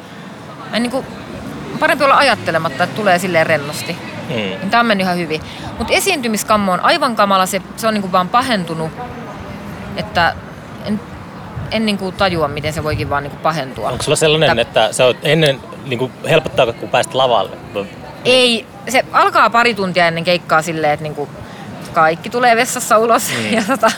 [0.69, 1.05] mä en, niin kuin,
[1.79, 3.97] parempi olla ajattelematta, että tulee silleen rennosti.
[4.29, 4.35] Mm.
[4.35, 5.41] Niin Tämä on mennyt ihan hyvin.
[5.77, 8.91] Mutta esiintymiskammo on aivan kamala, se, se on niin kuin vaan pahentunut.
[9.97, 10.35] Että
[11.71, 13.89] en niin kuin tajua, miten se voikin vaan niin kuin pahentua.
[13.89, 17.57] Onko sulla sellainen, että sä oot ennen, niin kuin, helpottaa, kun pääset lavalle?
[18.25, 21.29] Ei, se alkaa pari tuntia ennen keikkaa silleen, että niinku
[21.93, 23.53] kaikki tulee vessassa ulos Mm.
[23.57, 23.91] ja tota,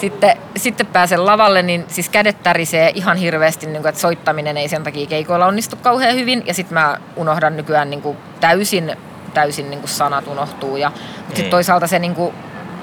[0.00, 4.68] sitten, sitten pääsen lavalle, niin siis kädet tärisee ihan hirveästi, niin kuin, että soittaminen ei
[4.68, 6.42] sen takia keikoilla onnistu kauhean hyvin.
[6.46, 8.96] Ja sitten mä unohdan nykyään niin kuin täysin,
[9.34, 10.76] täysin niin kuin sanat unohtuu.
[10.76, 11.36] Ja, mutta Mm.
[11.36, 12.34] sitten toisaalta se niin kuin,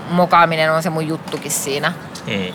[0.10, 1.94] mokaaminen on se mun juttukin siinä.
[2.28, 2.54] Mm.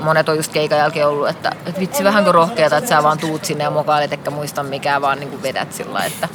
[0.00, 3.44] Monet on just keikan jälkeen ollut, että, että vitsi vähänkö rohkeata, että sä vaan tuut
[3.44, 6.28] sinne ja mokailet, etkä muista mikään, vaan niin kuin vedät sillä että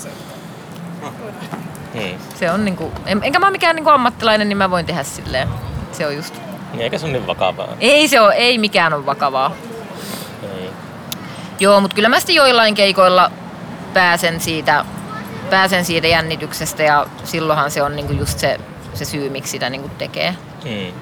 [1.93, 2.19] Mm.
[2.39, 5.47] se on niinku, en, enkä mä ole mikään niinku ammattilainen, niin mä voin tehdä silleen.
[5.91, 6.35] Se on just.
[6.71, 7.67] Niin, Eikä se ole niin vakavaa.
[7.79, 9.51] Ei se ole, ei mikään on vakavaa.
[10.43, 10.69] Ei.
[11.59, 13.31] Joo, mutta kyllä mä sitten joillain keikoilla
[13.93, 14.85] pääsen siitä,
[15.49, 18.57] pääsen siitä jännityksestä ja silloinhan se on niinku just se,
[18.93, 20.35] se syy, miksi sitä niinku tekee.
[20.65, 20.93] Mm.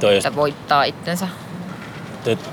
[0.00, 1.28] Toi just, Että voittaa itsensä.
[2.28, 2.50] Nyt,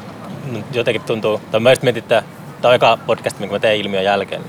[0.51, 2.23] nyt jotenkin tuntuu, tai mä just mietin, että
[2.61, 4.41] tämä on eka podcast, minkä mä teen ilmiön jälkeen.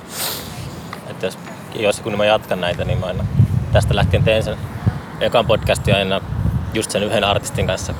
[1.11, 1.39] Että jos,
[1.75, 3.25] jos kun mä jatkan näitä, niin mä aina
[3.73, 4.57] tästä lähtien teen sen
[5.21, 6.21] ekan podcastin aina
[6.75, 7.95] just sen yhden artistin kanssa,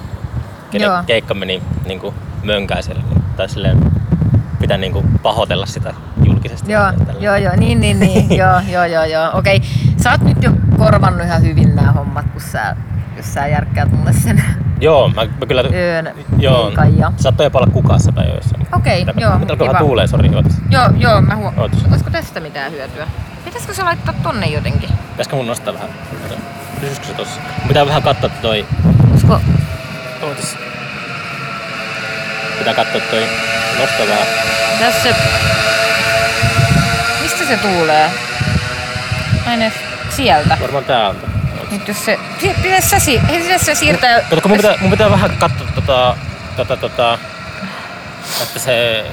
[0.71, 1.03] kenen Joo.
[1.07, 3.03] keikka meni niin kuin mönkäiselle.
[3.37, 3.79] Tai silleen
[4.61, 6.73] pitää niin kuin pahoitella sitä julkisesti.
[6.73, 9.31] Joo, joo, joo, niin, niin, niin, joo, joo, joo, joo.
[9.35, 9.61] Okei,
[10.03, 12.77] sä oot nyt jo korvannut ihan hyvin nämä hommat, kun sä,
[13.17, 14.45] jos sä järkkäät mulle sen
[14.81, 15.63] Joo, mä, mä kyllä...
[15.73, 17.13] yön Joo, ja...
[17.17, 18.67] saattoi jopa olla kukassa tai jossain.
[18.77, 20.53] Okei, Mitä- joo, Mitä alkoi vähän tuulee, sori, ootas.
[20.71, 21.71] Joo, joo, mä huomaan.
[21.91, 23.07] Olisiko tästä mitään hyötyä?
[23.45, 24.89] Pitäisikö se laittaa tonne jotenkin?
[25.11, 25.89] Pitäisikö mun nostaa vähän?
[26.81, 27.41] Pysyisikö se tossa?
[27.59, 28.67] Mun Pitää vähän katsoa toi...
[29.11, 29.41] Olisiko...
[30.23, 30.57] Ootas.
[32.59, 33.27] Pitää katsoa toi...
[33.81, 34.27] Nosta vähän.
[34.79, 35.15] Tässä.
[37.23, 38.11] Mistä se tuulee?
[39.47, 39.73] Aine
[40.11, 40.59] sieltä.
[40.61, 41.36] Varmaan täältä.
[41.71, 42.19] Nyt jos se...
[42.41, 42.97] Pitäis sä,
[43.29, 44.21] pitäis sä siirtää...
[44.21, 46.17] Kato, kun mun pitää, mun pitää vähän katsoa tota...
[46.57, 47.19] tota, tota
[48.43, 49.07] että se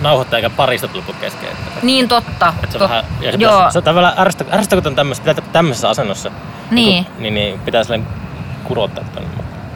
[0.00, 1.48] nauhoittaa eikä paristot lopu kesken.
[1.82, 2.54] Niin totta.
[2.62, 3.04] että se Tot- vähän...
[3.20, 6.30] Ja se, Joo, pitäisi, se on tavallaan ärsyttävää, ärsyttävää, kun on tämmöisessä, pitää tämmöisessä asennossa.
[6.70, 7.04] niin.
[7.04, 8.06] Kun, niin, niin pitää silleen
[8.64, 9.28] kurottaa tänne.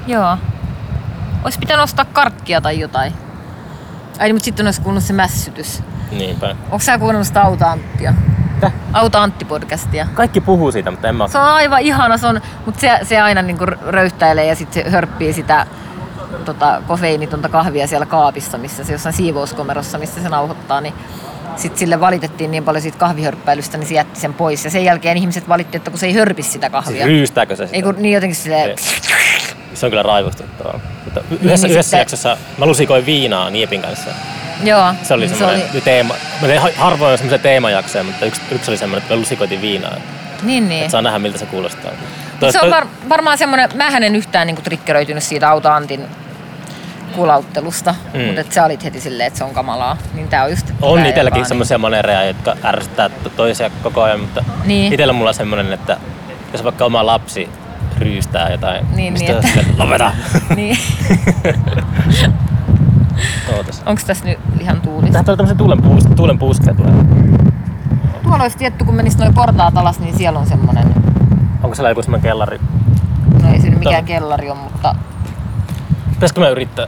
[0.06, 0.38] Joo.
[1.44, 3.12] Ois pitänyt ostaa karkkia tai jotain.
[4.20, 5.82] Ai mutta sitten olisi kuunnut se mässytys.
[6.10, 6.56] Niinpä.
[6.64, 8.14] Onko sä kuunnellut sitä Auta Anttia?
[8.64, 8.98] Mitä?
[8.98, 10.06] Auta Antti-podcastia.
[10.14, 13.20] Kaikki puhuu siitä, mutta en mä Se on aivan ihana, se on, mutta se, se
[13.20, 15.66] aina niinku röyhtäilee ja sitten se hörppii sitä
[16.44, 20.94] tota, kofeiinitonta kahvia siellä kaapissa, missä se jossain siivouskomerossa, missä se nauhoittaa, niin
[21.56, 24.64] sitten sille valitettiin niin paljon siitä kahvihörppäilystä, niin se jätti sen pois.
[24.64, 27.06] Ja sen jälkeen ihmiset valitti, että kun se ei hörpisi sitä Siis kahvia.
[27.06, 27.76] ryystääkö se sitä?
[27.76, 28.76] Ei kun niin jotenkin silleen,
[29.74, 30.80] Se on kyllä raivostuttavaa.
[31.04, 34.10] Mutta yhdessä, Niin yhdessä sitten- jaksossa mä lusikoin viinaa Niepin kanssa.
[34.64, 34.94] Joo.
[35.02, 36.14] Se oli niin semmoinen se teema.
[36.42, 39.94] Mä tein ha- harvoin semmoisia teemajaksoja, mutta yksi, yksi oli semmoinen, että me lusikoitiin viinaa.
[40.42, 40.84] Niin, niin.
[40.84, 41.90] Et saa nähdä, miltä se kuulostaa.
[42.50, 46.04] Se on var, varmaan semmoinen, mä en yhtään niinku triggeröitynyt siitä Auta Antin
[47.14, 48.20] kulauttelusta, Mm.
[48.20, 49.96] mutta sä olit heti silleen, että se on kamalaa.
[50.14, 50.70] Niin tää on just...
[50.82, 54.92] on itselläkin vaan semmoisia manereja, jotka ärsyttää to- toisia koko ajan, mutta Niin.
[54.92, 55.96] itsellä mulla on semmoinen, että
[56.52, 57.48] jos vaikka oma lapsi
[57.98, 60.12] ryystää jotain, Niin, mistä niin, on että- lopeta!
[60.56, 60.78] niin.
[63.56, 63.82] Ootas.
[63.86, 65.12] Onko tässä nyt ihan tuulista?
[65.12, 66.92] Tähän tulee tämmöisen tuulen, puus, tuulen puuskia tulee.
[68.22, 70.94] Tuolla olisi tietty, kun menisi noin portaat alas, niin siellä on semmonen,
[71.62, 72.60] Onko siellä joku semmoinen kellari?
[73.42, 74.94] no ei se nyt mikään Tää- kellari on, mutta...
[76.10, 76.86] Pitäisikö mä yrittää,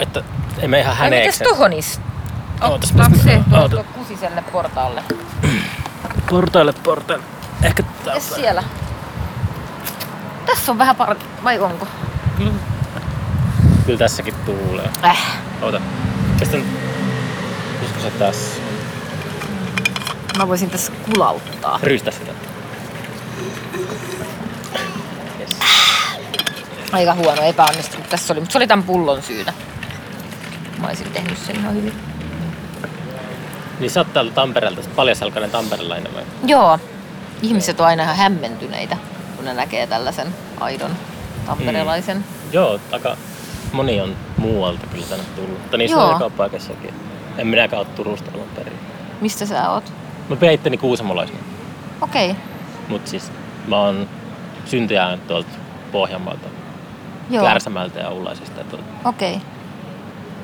[0.00, 0.22] että
[0.58, 1.44] ei me ihan Ai mitäs häneeksi.
[1.44, 2.00] tohon is?
[2.62, 3.74] Ootas, pitäisikö- se tuo, oota.
[3.76, 5.02] tuo kusiselle portaalle?
[6.30, 7.24] Portaille, portaille.
[7.62, 8.20] Ehkä Mitäs täältä.
[8.34, 8.62] siellä?
[10.46, 11.86] Tässä on vähän parempi, vai onko?
[12.38, 12.52] Kyllä
[13.96, 14.90] tässäkin tuulee.
[15.04, 15.18] Äh.
[15.62, 15.80] Oota.
[16.38, 16.62] Pistän...
[17.80, 18.60] Pistätkö se tässä?
[20.38, 21.78] Mä voisin tässä kulauttaa.
[21.82, 22.32] Ryystä sitä.
[25.40, 25.56] Yes.
[26.92, 29.52] Aika huono epäonnistunut tässä oli, mutta se oli tämän pullon syytä.
[30.80, 31.94] Mä olisin tehnyt sen ihan hyvin.
[33.80, 36.22] Niin sä oot täällä Tampereelta, sä oot paljasalkainen tamperelainen vai?
[36.46, 36.78] Joo.
[37.42, 38.96] Ihmiset on aina ihan hämmentyneitä,
[39.36, 40.90] kun ne näkee tällaisen aidon
[41.46, 42.16] tamperelaisen.
[42.16, 42.24] Mm.
[42.52, 43.16] Joo, aika
[43.72, 45.58] moni on muualta kyllä tänne tullut.
[45.62, 46.06] Mutta niissä Joo.
[46.06, 46.94] on joka paikassakin.
[47.38, 48.72] En minäkään ole Turusta alun perin.
[49.20, 49.92] Mistä sä oot?
[50.28, 51.38] Mä pidän itteni kuusamolaisena.
[52.00, 52.36] Okei.
[52.88, 53.32] Mut siis
[53.66, 54.08] mä oon
[54.64, 55.48] syntyjään tuolta
[55.92, 56.48] Pohjanmaalta,
[57.30, 57.44] Joo.
[57.44, 58.60] Kärsämältä ja Ullaisesta.
[59.04, 59.34] Okei.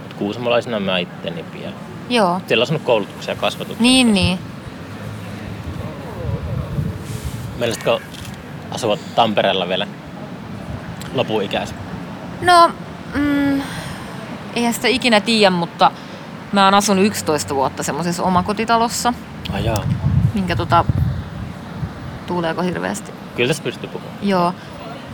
[0.02, 1.74] Mut Kuusamolaisena mä itteni pidän.
[2.08, 2.40] Joo.
[2.46, 3.82] Siellä on saanut koulutuksia ja kasvatuksia.
[3.82, 4.38] Niin, niin.
[7.58, 7.98] Mielestätkö
[8.70, 9.86] asuvat Tampereella vielä
[11.14, 11.76] lopuikäiset?
[12.40, 12.70] No,
[13.14, 13.62] mm,
[14.56, 15.90] eihän sitä ikinä tiedä, mutta
[16.52, 19.12] mä oon asunut 11 vuotta semmoisessa omakotitalossa,
[19.52, 19.84] Ai jaa.
[20.34, 20.84] minkä tota,
[22.26, 23.12] tuuleeko hirveästi.
[23.36, 24.16] Kyllä tässä pystyy puhumaan.
[24.22, 24.54] Joo.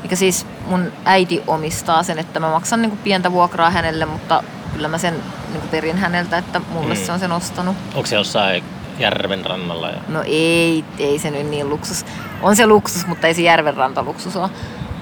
[0.02, 4.88] mikä siis mun äiti omistaa sen, että mä maksan niinku pientä vuokraa hänelle, mutta kyllä
[4.88, 5.14] mä sen
[5.52, 7.00] niinku perin häneltä, että mulle Mm.
[7.00, 7.76] se on sen ostanut.
[7.94, 8.64] Onko se jossain
[8.98, 9.88] järven rannalla?
[9.90, 9.98] Ja...
[10.08, 12.06] No ei, ei se nyt niin luksus.
[12.42, 14.50] On se luksus, mutta ei se järvenranta luksus ole.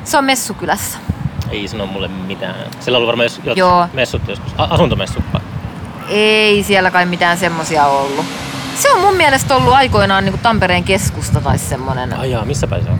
[0.04, 0.98] Se on Messukylässä.
[1.50, 2.54] Ei sano mulle mitään.
[2.80, 3.86] Siellä on ollut varmaan jos, Joo.
[3.92, 4.52] messut joskus.
[4.58, 5.40] Asuntomessut vai?
[6.08, 8.26] Ei siellä kai mitään semmosia ollut.
[8.74, 12.18] Se on mun mielestä ollut aikoinaan niinku Tampereen keskusta tai semmonen.
[12.18, 12.98] Ai jaa, missä päin se on?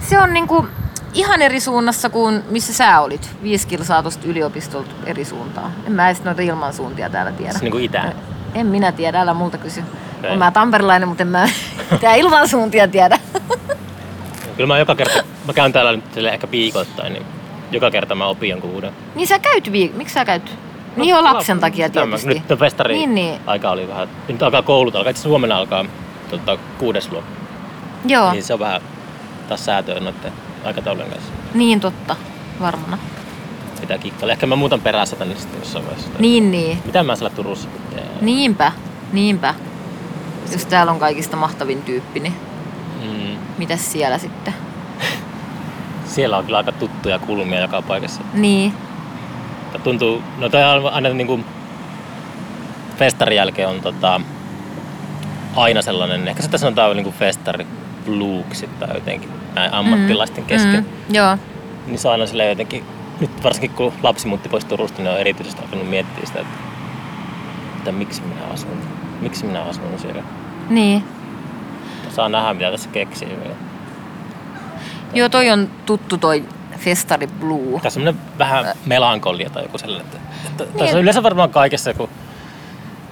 [0.00, 0.66] Se on niinku
[1.14, 3.30] ihan eri suunnassa kuin missä sä olit.
[3.42, 5.72] Viisi kilsaa tosta yliopistolta eri suuntaan.
[5.86, 7.52] En mä edes noita ilmansuuntia täällä tiedä.
[7.52, 8.12] Se niinku itään.
[8.54, 9.84] En minä tiedä, älä multa kysy.
[10.30, 11.48] On mä tamperilainen, mutta en mä
[12.00, 13.18] tää ilmansuuntia tiedä.
[14.56, 17.26] Kyllä mä joka kerta, mä käyn täällä nyt ehkä viikoittain, niin
[17.72, 18.92] joka kerta mä opin jonkun uuden.
[19.14, 20.56] niin sä käyt viik- Miksi sä käyt?
[20.96, 22.34] niin joo, lapsen takia Sitä mä- tietysti.
[22.34, 23.40] Nyt on festari Niin, niin.
[23.46, 24.08] aika oli vähän.
[24.28, 25.84] Nyt alkaa koulut, alkaa itse huomenna alkaa
[26.30, 27.30] tota, kuudes luokka.
[28.06, 28.80] Joo, Niin se on vähän
[29.48, 30.32] taas säätöä noiden
[30.64, 31.32] aikataulujen kanssa.
[31.54, 32.16] niin totta.
[32.60, 32.98] Varmana.
[33.80, 34.32] Pitää kikkailla.
[34.32, 36.10] Ehkä mä muutan perässä tänne sitten jossain vaiheessa.
[36.18, 36.78] Niin, niin.
[36.84, 38.06] Mitä mä siellä Turussa teen?
[38.20, 38.72] Niinpä,
[39.12, 39.54] niinpä.
[40.52, 42.34] Jos täällä on kaikista mahtavin tyyppi, niin
[43.02, 43.36] Mm.
[43.58, 44.54] mitäs siellä sitten?
[46.12, 48.22] Siellä on kyllä aika tuttuja kulmia joka paikassa.
[48.34, 48.72] Niin,
[49.84, 51.40] Tuntuu, no toi on aina niinku
[52.96, 54.20] festarin jälkeen on tota,
[55.56, 57.66] aina sellainen, ehkä sitä sanotaan niinku festari
[58.04, 60.86] blueksi tai jotenkin näin ammattilaisten kesken.
[61.08, 61.36] Mm, joo,
[61.86, 62.84] Niin se on aina silleen jotenkin,
[63.20, 66.54] nyt varsinkin kun lapsi muutti pois Turusta, niin on erityisesti alkanut miettiä sitä, että,
[67.78, 68.82] että miksi minä asun,
[69.20, 70.22] miksi minä asun siellä.
[70.70, 71.04] niin.
[72.10, 73.54] Saa nähdä, mitä tässä keksii vielä.
[75.14, 76.44] Joo, toi on tuttu toi
[76.78, 77.80] Festari Blue.
[77.80, 80.06] Tässä on semmoinen vähän melankolia tai joku sellainen.
[80.06, 80.78] Että, että Niin.
[80.78, 82.08] tässä on yleensä varmaan kaikessa, kun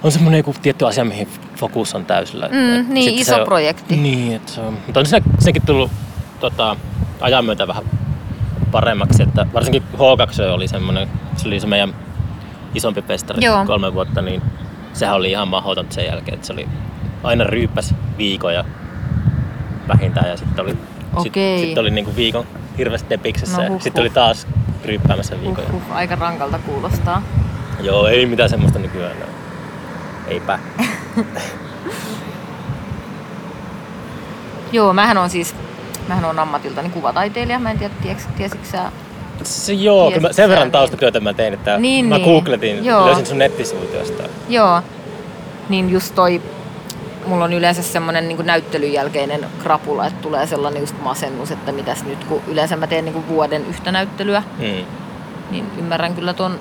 [0.03, 2.47] on semmoinen joku tietty asia, mihin fokus on täysillä.
[2.47, 3.95] Mm, niin, iso se projekti.
[3.95, 5.91] Niin, että se on, mutta on siinä, senkin tullut
[6.39, 6.75] tota,
[7.21, 7.83] ajan myötä vähän
[8.71, 11.95] paremmaksi, että varsinkin H2 oli semmoinen, se oli se meidän
[12.75, 13.65] isompi festari Joo.
[13.65, 14.41] kolme vuotta, niin
[14.93, 16.67] sehän oli ihan mahdoton sen jälkeen, että se oli
[17.23, 18.65] aina ryyppäs viikoja
[19.87, 20.77] vähintään ja sitten oli,
[21.15, 21.59] Okei.
[21.65, 22.45] sit oli niinku viikon
[22.77, 24.05] hirveästi tepiksessä No ja huh, sitten huh.
[24.05, 24.47] oli taas
[24.85, 25.67] ryyppäämässä viikoja.
[25.69, 27.21] Uhuh, aika rankalta kuulostaa.
[27.79, 29.17] Joo, ei mitään semmoista nykyään.
[29.17, 29.25] ole.
[30.27, 30.59] Eipä.
[34.71, 35.55] Joo, mähän on siis,
[36.07, 37.59] mähän on ammatiltani kuvataiteilija.
[37.59, 38.91] Mä en tiedä, tiesitkö, tiesitkö sä?
[39.43, 42.25] Se, joo, kyllä mä sen verran niin- taustatyötä mä tein, että Niin, mä niin.
[42.29, 43.05] googletin, Joo.
[43.05, 44.29] löysin sun nettisivut jostain.
[44.49, 44.81] Joo,
[45.69, 46.41] niin just toi,
[47.25, 52.03] mulla on yleensä semmonen niin näyttelyn jälkeinen krapula, että tulee sellainen just masennus, että mitäs
[52.03, 54.85] nyt, kun yleensä mä teen niin vuoden yhtä näyttelyä, Mm.
[55.51, 56.59] niin ymmärrän kyllä ton,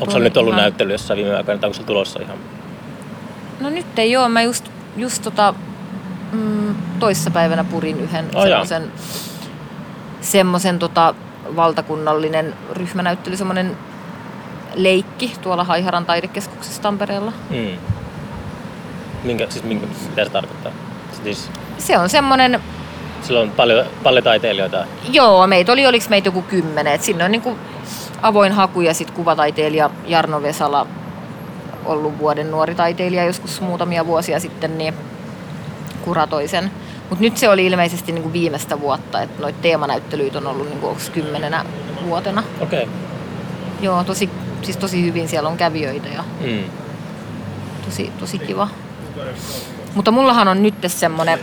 [0.00, 2.36] Onko sulla nyt ollut ihan- näyttely jossain viime aikoina, tai onko tulossa ihan?
[3.60, 4.64] no nyt ei oo, mä just,
[4.96, 5.54] just tota,
[6.32, 8.92] mm, toissapäivänä purin yhden Oh, semmoisen,
[10.20, 11.14] semmoisen tota,
[11.56, 13.76] valtakunnallinen ryhmänäyttely, semmoinen
[14.74, 17.32] leikki tuolla Haiharan taidekeskuksessa Tampereella.
[17.50, 17.76] Mm.
[19.24, 20.72] Minkä, siis minkä, mitä se tarkoittaa?
[21.24, 22.60] Siis, Se on semmoinen
[23.22, 24.84] sillä on paljon, paljon taiteilijoita.
[25.10, 26.92] Joo, meitä oli, oliko meitä joku kymmenen.
[26.94, 27.58] Et sinne on niinku
[28.22, 30.86] avoin haku ja sitten kuvataiteilija Jarno Vesala,
[31.84, 34.94] ollut vuoden nuori taiteilija joskus muutamia vuosia sitten, niin
[36.04, 36.70] kuratoi sen.
[37.08, 41.64] Mutta nyt se oli ilmeisesti niinku viimeistä vuotta, että noita teemanäyttelyitä on ollut niinku, kymmenenä
[42.04, 42.42] vuotena.
[42.60, 42.82] Okei.
[42.82, 42.94] Okay.
[43.82, 44.30] Joo, tosi,
[44.62, 46.64] siis tosi hyvin siellä on kävijöitä ja Mm.
[47.84, 48.68] tosi, tosi kiva.
[49.94, 51.38] Mutta mullahan on nyt semmonen,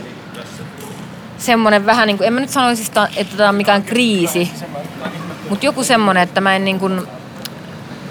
[1.38, 4.50] semmonen vähän niin kuin, en mä nyt sanoisi, sitä, että tämä on mikään kriisi,
[5.48, 7.02] mutta joku semmonen, että mä en niin kuin,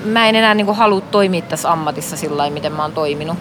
[0.06, 3.38] mä en enää niin kuin halua toimia tässä ammatissa sillä lailla, miten mä oon toiminut.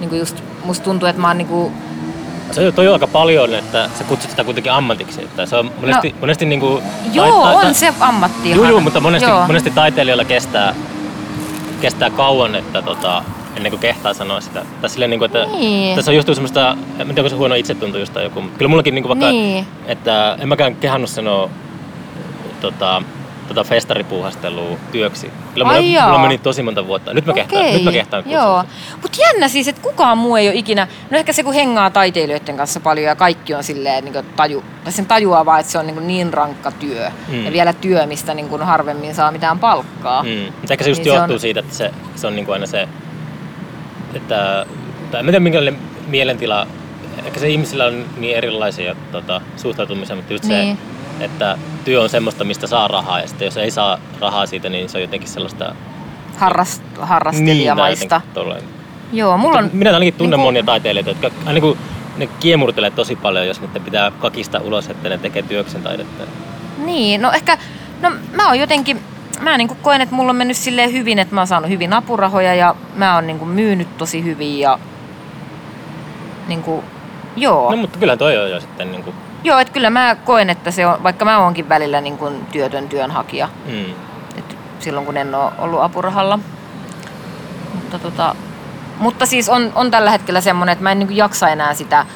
[0.00, 1.72] Niin kuin just, musta tuntuu, että mä oon niin kuin,
[2.50, 5.22] Se on, toi aika paljon, että sä kutsut sitä kuitenkin ammatiksi.
[5.22, 6.16] Että se on monesti, No.
[6.20, 6.82] monesti niinku...
[7.12, 8.50] joo, tai- on se ammatti.
[8.50, 9.46] Joo, joo, mutta monesti, Joo.
[9.46, 10.74] monesti taiteilijoilla kestää,
[11.80, 13.22] kestää kauan, että tota,
[13.56, 14.62] ennen kuin kehtaa sanoa sitä.
[14.80, 15.96] Tai silleen, niin kuin, että Niin.
[15.96, 18.68] tässä on just semmoista, en tiedä, onko se huono itsetunto just tai joku, mutta kyllä
[18.68, 19.66] mullakin niin kuin vaikka, Niin.
[19.86, 21.50] että en mäkään kehannut sanoa
[22.60, 23.02] tota,
[23.48, 25.30] tota festaripuuhastelua työksi.
[25.54, 27.14] Kyllä mulla, Ai mulla meni tosi monta vuotta.
[27.14, 28.64] Nyt mä kehtaan, Okei, nyt mä kehtaan kutsua Joo.
[29.02, 32.56] Mutta jännä siis, että kukaan muu ei ole ikinä, no ehkä se kun hengaa taiteilijoiden
[32.56, 35.86] kanssa paljon ja kaikki on silleen niin taju, tai sen tajuaa vaan, että se on
[35.86, 37.10] niin, niin rankka työ.
[37.28, 37.44] Mm.
[37.44, 40.22] Ja vielä työ, mistä niin harvemmin saa mitään palkkaa.
[40.22, 40.28] Mm.
[40.60, 42.66] Mutta ehkä se just Niin se johtuu on- siitä, että se, se on niinku aina
[42.66, 42.88] se,
[44.14, 44.66] että
[45.10, 46.66] tai en tiedä minkälainen mielentila,
[47.26, 50.78] ehkä se ihmisillä on niin erilaisia tota, suhtautumisia, mutta just Niin.
[51.18, 54.68] se, että työ on semmoista, mistä saa rahaa ja sitten jos ei saa rahaa siitä,
[54.68, 55.74] niin se on jotenkin sellaista
[56.36, 58.20] Harrast, niin, harrastelijamaista.
[58.34, 58.62] tolleen.
[59.12, 59.70] Joo, mulla on...
[59.72, 61.78] Minä ainakin tunnen niinku- monia taiteilijoita, jotka aina niin kuin,
[62.16, 66.24] ne kiemurtelee tosi paljon, jos niiden pitää kakista ulos, että ne tekee työksen taidetta.
[66.84, 67.58] Niin, no ehkä,
[68.02, 69.00] no mä oon jotenkin,
[69.40, 72.54] mä niin koen, että mulla on mennyt silleen hyvin, että mä oon saanut hyvin apurahoja
[72.54, 74.78] ja mä oon niin myynyt tosi hyvin ja
[76.48, 76.84] niin kuin,
[77.36, 77.70] joo.
[77.70, 80.70] No mutta kyllä toi on jo sitten niin kuin, Joo, että kyllä mä koen, että
[80.70, 83.94] se on, vaikka mä oonkin välillä niin kuin työtön työnhakija, mm,
[84.38, 86.38] et silloin kun en ole ollut apurahalla.
[87.74, 88.34] Mutta, tota,
[88.98, 92.06] mutta siis on, on tällä hetkellä semmoinen, että mä en niin kuin jaksa enää sitä,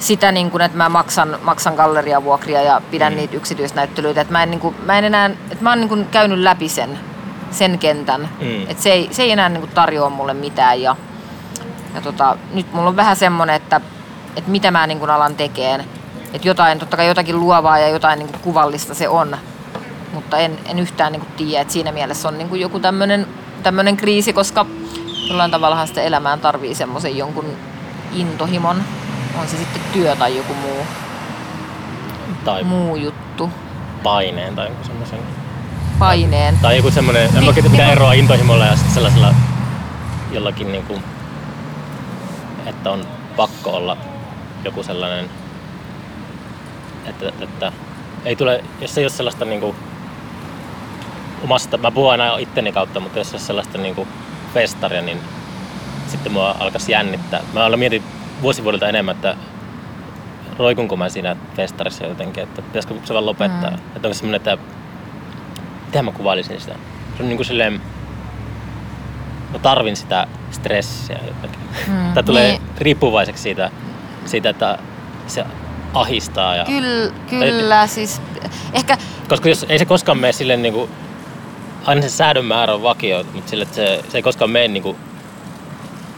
[0.00, 3.16] sitä niin kuin, että mä maksan, maksan galleriavuokria ja pidän Mm.
[3.16, 4.20] niitä yksityisnäyttelyitä.
[4.20, 6.68] Että mä en, niin kuin, mä en enää, että mä oon niin kuin käynyt läpi
[6.68, 6.98] sen,
[7.50, 8.20] sen kentän.
[8.20, 8.62] Mm.
[8.68, 10.82] Että se ei, se ei enää niin kuin tarjoa mulle mitään.
[10.82, 10.96] Ja,
[11.94, 13.80] ja tota, nyt mulla on vähän semmoinen, että,
[14.36, 15.84] että mitä mä niin kuin alan tekeen.
[16.32, 19.36] Että jotain, totta kai jotakin luovaa ja jotain niin kuin kuvallista se on.
[20.14, 23.26] Mutta en, en yhtään niin kuin tiedä, että siinä mielessä on niin kuin joku tämmöinen
[23.62, 24.66] tämmöinen kriisi, koska
[25.28, 27.44] jollain tavallahan sitä elämään tarvii semmoisen jonkun
[28.12, 28.82] intohimon.
[29.38, 30.86] On se sitten työ tai joku muu,
[32.44, 33.50] tai muu juttu.
[34.02, 35.18] paineen tai joku semmoisen.
[35.98, 36.58] Paineen.
[36.62, 39.34] Tai joku semmoinen, en mä Niin, tiedä, mikä niin- eroa intohimolla ja sitten sellaisella
[40.30, 41.02] jollakin niin kuin,
[42.66, 43.96] että on pakko olla
[44.64, 45.30] joku sellainen,
[47.06, 47.72] että, että
[48.24, 49.76] ei tule, jos ei ole sellaista niin kuin,
[51.44, 54.08] omasta, mä puhun aina itteni kautta, mutta jos ei ole sellaista niin kuin
[54.54, 55.20] festaria, niin
[56.08, 57.40] sitten mua alkaisi jännittää.
[57.52, 58.02] Mä olen mietin
[58.42, 59.36] vuosi vuodelta enemmän, että
[60.58, 63.70] roikunko mä siinä festarissa jotenkin, että pitäisikö se vaan lopettaa.
[63.70, 63.76] Mm.
[63.96, 64.58] Että onko semmoinen, että
[65.86, 66.74] miten mä kuvailisin sitä?
[67.16, 67.80] Se on niin kuin silleen,
[69.52, 71.60] mä tarvin sitä stressiä jotenkin.
[71.86, 72.62] Mm, Tää tulee niin.
[72.78, 73.70] riippuvaiseksi siitä,
[74.26, 74.78] siitä, että
[75.26, 75.44] se
[75.94, 76.56] ahistaa.
[76.56, 78.22] Ja, Kyllä, kyllä, siis
[78.72, 78.98] ehkä,
[79.28, 80.90] koska jos ei se koskaan mene silleen niin kuin,
[81.86, 84.82] aina se säädön määrä on vakio, mutta sille, että se, se ei koskaan mene niin
[84.82, 84.96] kuin,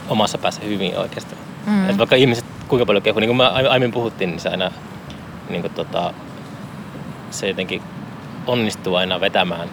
[0.08, 1.34] omassa päässä hyvin oikeasti.
[1.66, 1.90] Mm.
[1.90, 4.70] Et vaikka ihmiset kuinka paljon kehuu, niin kuin me ai- aiemmin puhuttiin, niin se aina
[5.50, 6.14] niin kuin, tota,
[7.30, 7.82] se jotenkin
[8.46, 9.68] onnistuu aina vetämään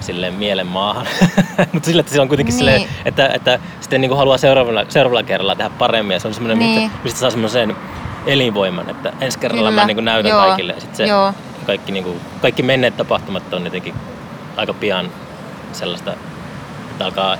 [0.00, 1.06] silleen mielen maahan.
[1.72, 2.58] Mutta sillä, että se on kuitenkin Niin.
[2.58, 6.34] silleen, että, että sitten niin kuin haluaa seuraavalla, seuraavalla kerralla tehdä paremmin ja se on
[6.34, 6.80] semmoinen, Niin.
[6.82, 7.76] mistä, mistä saa semmoisen
[8.26, 9.80] elinvoiman, että ensi kerralla Kyllä.
[9.82, 10.40] mä niin kuin näytän Joo.
[10.46, 10.72] kaikille.
[10.72, 11.32] Ja sit se, Joo.
[11.66, 13.94] kaikki, niin kuin, kaikki menneet tapahtumat on jotenkin
[14.56, 15.06] aika pian
[15.72, 16.12] sellaista,
[16.90, 17.36] että alkaa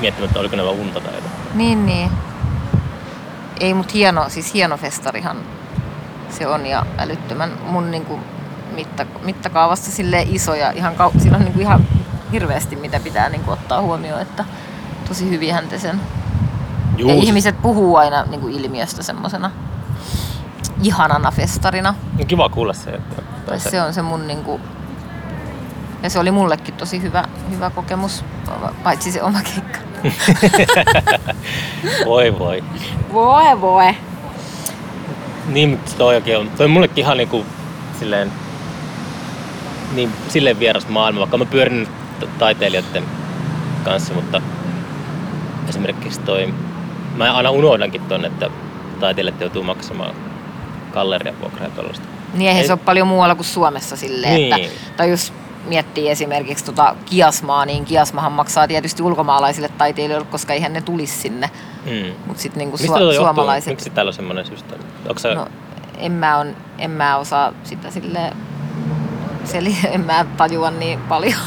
[0.00, 1.32] miettimään, että oliko ne vaan unta tai jotain.
[1.54, 2.10] niin niin.
[3.60, 5.36] Ei, mut hieno, siis hieno festarihan
[6.30, 8.20] se on ja älyttömän mun niinku
[8.74, 11.86] mitta, mittakaavassa sille iso ja ihan, kau- siinä on niinku ihan
[12.32, 14.44] hirveästi mitä pitää niinku ottaa huomioon, että
[15.08, 16.00] tosi hyvinhän te sen.
[16.96, 19.50] Juu, ja ihmiset puhuu aina niinku ilmiöstä semmosena
[20.82, 21.94] ihanana festarina.
[22.20, 22.90] on kiva kuulla se.
[22.90, 24.60] Että, Tai se on se mun niinku...
[26.02, 28.24] Ja se oli mullekin tosi hyvä, hyvä kokemus,
[28.82, 29.78] paitsi se oma keikka.
[32.06, 32.64] voi voi.
[33.12, 33.94] Voi voi.
[35.46, 36.50] Niin, mutta toikin on.
[36.56, 37.44] Toi on mullekin ihan niinku
[37.98, 38.32] silleen,
[39.94, 41.88] niin, silleen vieras maailma, vaikka mä pyörin
[42.38, 43.04] taiteilijoiden
[43.84, 44.42] kanssa, mutta
[45.68, 46.54] esimerkiksi toi,
[47.16, 48.50] mä aina unohdankin ton, että
[49.00, 50.14] taiteilijat joutuu maksamaan
[50.92, 52.06] gallerian vuokraa ja tuollaista.
[52.34, 54.52] Niin eihän Ei- se ole paljon muualla kuin Suomessa silleen, Niin.
[54.64, 55.32] että, tai jos
[55.66, 61.50] miettii esimerkiksi tota Kiasmaa, niin Kiasmahan maksaa tietysti ulkomaalaisille taiteilijoille, koska eihän ne tulisi sinne.
[61.84, 62.12] Mm.
[62.26, 63.70] Mutta sitten niinku Mistä su- suomalaiset...
[63.70, 64.84] Miksi täällä on semmoinen systeemi?
[65.08, 65.46] Onko se, No,
[65.98, 68.32] en mä, on, en mä osaa sitä sille
[69.44, 71.38] seli, en mä tajua niin paljon.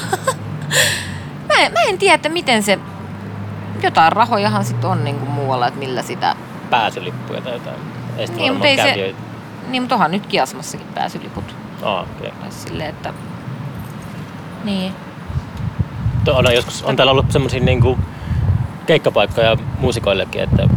[1.48, 2.80] mä, en, mä en tiedä, että miten se,
[3.84, 6.36] jotain rahojahan sitten on niinku muualla, että millä sitä,
[6.70, 7.76] pääsylippuja tai jotain?
[8.18, 9.16] Ei Niin, mutta ei se-
[9.68, 11.56] niin mutta onhan nyt Kiasmassakin pääsyliput.
[11.84, 12.32] Aa, okay.
[12.50, 13.14] Silleen, että,
[14.63, 14.93] niin.
[16.26, 17.98] To- On, joskus, on täällä ollut semmoisia niinku
[18.86, 20.67] keikkapaikkoja muusikoillekin, että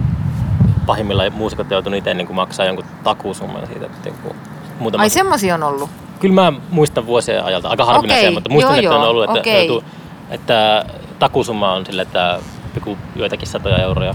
[0.87, 3.87] pahimmillaan muusikot joutunut itse niinku maksaa jonkun takuusumman siitä.
[3.87, 4.37] Että niinku
[4.79, 5.03] muutama...
[5.03, 5.91] Ai semmosia on ollut.
[6.21, 9.25] Kyllä mä muistan vuosien ajalta, aika harvinaisia, Okei, mutta muistan, joo, että on joo, ollut,
[9.25, 9.67] että, okei.
[9.67, 9.89] joutuu,
[10.31, 10.85] että
[11.19, 12.39] takuusumma on sille, että
[12.75, 14.15] joku joitakin satoja euroja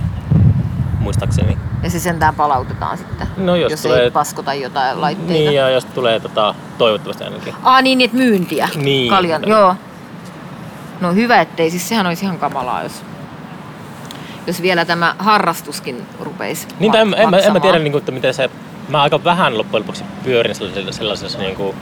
[1.08, 1.58] muistaakseni.
[1.84, 5.34] Ja se sentään palautetaan sitten, No jos jos tulee- ei paskota jotain laitteita.
[5.34, 7.54] Niin, ja jos tulee tota, toivottavasti ainakin.
[7.64, 8.70] Aa niin, että myyntiä.
[8.76, 9.10] Niin.
[9.10, 9.76] Kaljan, joo.
[11.02, 11.70] No hyvä, ettei.
[11.72, 13.04] Siis sehän olisi ihan kamalaa, jos,
[14.48, 18.12] jos vielä tämä harrastuskin rupeisi Niin, en, en, mä- en mä tiedä, niin kuin, että
[18.12, 18.50] miten se...
[18.90, 21.76] Mä aika vähän loppujen lopuksi pyörin sellaisessa, sellaisessa niin kuin,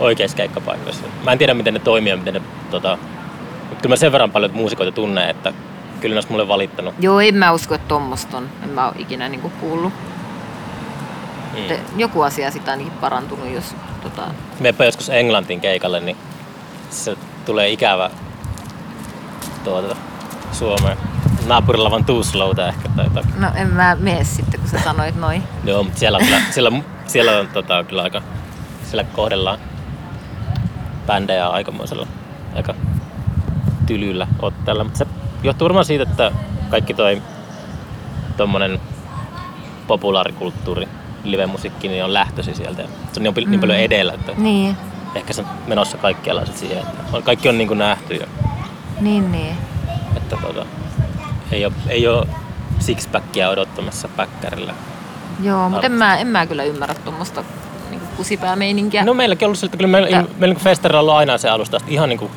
[0.00, 1.02] oikeissa keikkapaikoissa.
[1.24, 2.42] Mä en tiedä, miten ne toimii ja miten ne...
[2.70, 2.98] Tota,
[3.68, 5.52] kyllä mä sen verran paljon muusikoita tunnen, että
[6.00, 6.94] kyllä ne olisi mulle valittanut.
[6.98, 8.48] Joo, en mä usko, että tommosta on.
[8.62, 9.92] En mä ole ikinä niinku kuullut.
[11.52, 11.76] Mm.
[11.96, 14.22] Joku asia sitä ainakin parantunut, jos tota...
[14.60, 16.16] Meepä joskus Englantiin keikalle, niin
[16.90, 18.10] se tulee ikävä
[19.64, 19.96] tuota,
[20.52, 20.96] Suomeen.
[21.46, 23.40] Naapurilla vaan too slowta ehkä tai jotakin.
[23.40, 25.42] No en mä mene sitten, kun sä sanoit noin.
[25.64, 26.72] Joo, mutta siellä, on kyllä, siellä,
[27.06, 28.22] siellä on tota, kyllä aika...
[28.84, 29.58] Siellä kohdellaan
[31.06, 32.06] bändejä aikamoisella
[32.54, 32.74] aika
[33.86, 34.84] tylyllä otteella.
[34.84, 35.06] Mutta se
[35.42, 36.32] johtuu varmaan siitä, että
[36.70, 37.22] kaikki toi
[38.36, 38.80] tommonen
[39.86, 40.88] populaarikulttuuri,
[41.24, 42.82] live-musiikki, niin on lähtöisin sieltä.
[42.82, 43.50] Se on niin, mm.
[43.50, 44.76] niin paljon edellä, että Niin,
[45.14, 48.26] ehkä se on menossa kaikkialla sit siihen, että on, kaikki on niin kuin nähty jo.
[49.00, 49.56] niin, niin.
[50.16, 50.66] Että tota,
[51.52, 52.26] ei ole, ei ole
[52.78, 54.74] sixpackia odottamassa päkkärillä.
[55.42, 57.44] Joo, mutta en mä, en mä kyllä ymmärrä tuommoista
[57.90, 59.04] niin kusipäämeininkiä.
[59.04, 61.48] No meilläkin on ollut siltä, kyllä meillä, Että- meillä niin festarilla on ollut aina se
[61.48, 62.30] alusta asti, ihan niin kuin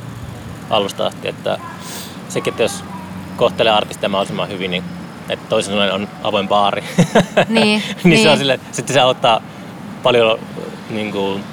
[0.70, 1.58] alusta asti, että
[2.34, 2.84] sekin, että jos
[3.38, 4.84] kohtelee artistia mahdollisimman hyvin, niin
[5.30, 6.84] että toisenlainen on avoin baari.
[7.50, 8.38] Niin, niin, se on niin.
[8.38, 9.42] sille, sitten se auttaa
[10.04, 10.40] paljon
[10.90, 11.44] niin kuin,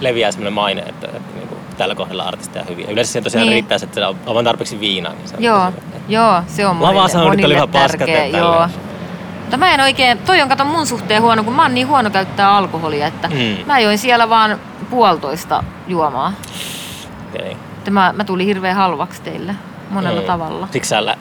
[0.00, 2.86] leviää semmoinen maine, että, että niin kuin, tällä kohdalla artisteja hyvin.
[2.86, 3.50] Ja yleensä siihen tosiaan Niin.
[3.50, 3.54] niin.
[3.54, 5.12] riittää, että se on vain tarpeeksi viinaa.
[5.12, 8.08] Niin se on Joo, tosi- joo, se on monille, oli monille ihan paskat.
[8.38, 8.68] Joo.
[9.40, 12.10] Mutta mä en oikein, toi on kato mun suhteen huono, kun mä oon niin huono
[12.10, 13.66] käyttää alkoholia, että Mm.
[13.66, 14.58] mä join siellä vaan
[14.90, 16.32] puolitoista juomaa.
[17.34, 17.56] Okei.
[17.84, 19.54] Että mä, mä tulin hirveän halvaksi teille
[19.90, 20.26] monella Mm.
[20.26, 20.68] tavalla.
[20.72, 21.16] Siksi sä lä-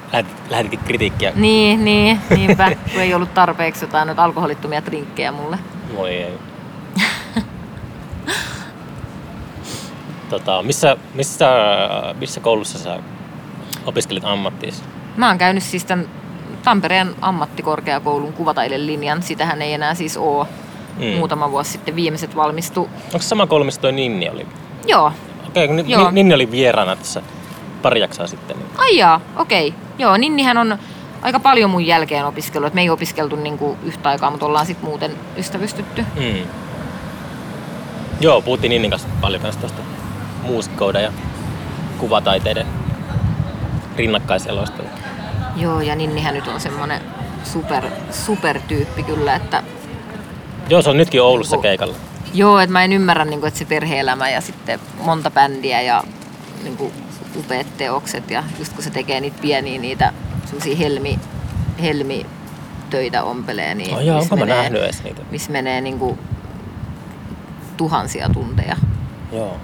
[0.50, 1.32] lähetit, kritiikkiä.
[1.36, 5.60] Niin, niin, niinpä, kun ei ollut tarpeeksi jotain noita alkoholittomia drinkkejä mulle.
[5.96, 6.34] Voi ei.
[10.30, 11.46] tota, missä, missä,
[12.20, 13.00] missä koulussa sä
[13.86, 14.84] opiskelit ammattiisi?
[15.18, 16.06] Mä oon käynyt siis tämän
[16.64, 19.24] Tampereen ammattikorkeakoulun kuvataidelinjan.
[19.24, 20.48] Sitähän ei enää siis oo.
[20.98, 21.06] Mm.
[21.18, 22.90] Muutama vuosi sitten viimeiset valmistu.
[23.06, 24.48] Onko sama koulu, missä toi Ninni oli?
[24.88, 25.12] Joo.
[25.54, 26.12] Okei, kun Ni- Joo.
[26.12, 27.22] Ninni oli vieraana tässä
[27.82, 28.58] pari jaksaa sitten.
[28.58, 28.70] Niin.
[28.78, 29.74] Ai jaa, okei.
[30.00, 30.78] Joo, Ninnihän on
[31.22, 32.68] aika paljon mun jälkeen opiskellut.
[32.68, 36.06] Et me ei opiskeltu niinku yhtä aikaa, mutta ollaan sitten muuten ystävystytty.
[36.16, 36.48] Mm.
[38.22, 39.82] Joo, puhuttiin Ninnin kanssa paljon kanssa tuosta
[40.44, 41.12] muusikkouden ja
[41.98, 42.68] kuvataiteiden
[43.98, 44.84] rinnakkaiselosta.
[45.56, 47.02] Joo, ja Ninnihän nyt on semmonen
[47.44, 49.64] super, super tyyppi kyllä, että
[50.70, 51.96] Joo, se on nytkin Oulussa Niinku- keikalla.
[52.34, 56.04] Joo, että mä en ymmärrä, niin kuin, että se perhe-elämä ja sitten monta bändiä ja
[56.64, 56.94] niin kuin,
[57.36, 60.14] upeat teokset ja just kun se tekee niitä pieniä niitä
[60.46, 61.20] semmosia helmi,
[61.82, 65.22] helmitöitä ompelee, niin Oh, joo, missä menee, nähnyt edes niitä?
[65.32, 66.20] missä menee niin kuin,
[67.78, 68.76] tuhansia tunteja.
[69.32, 69.58] Joo.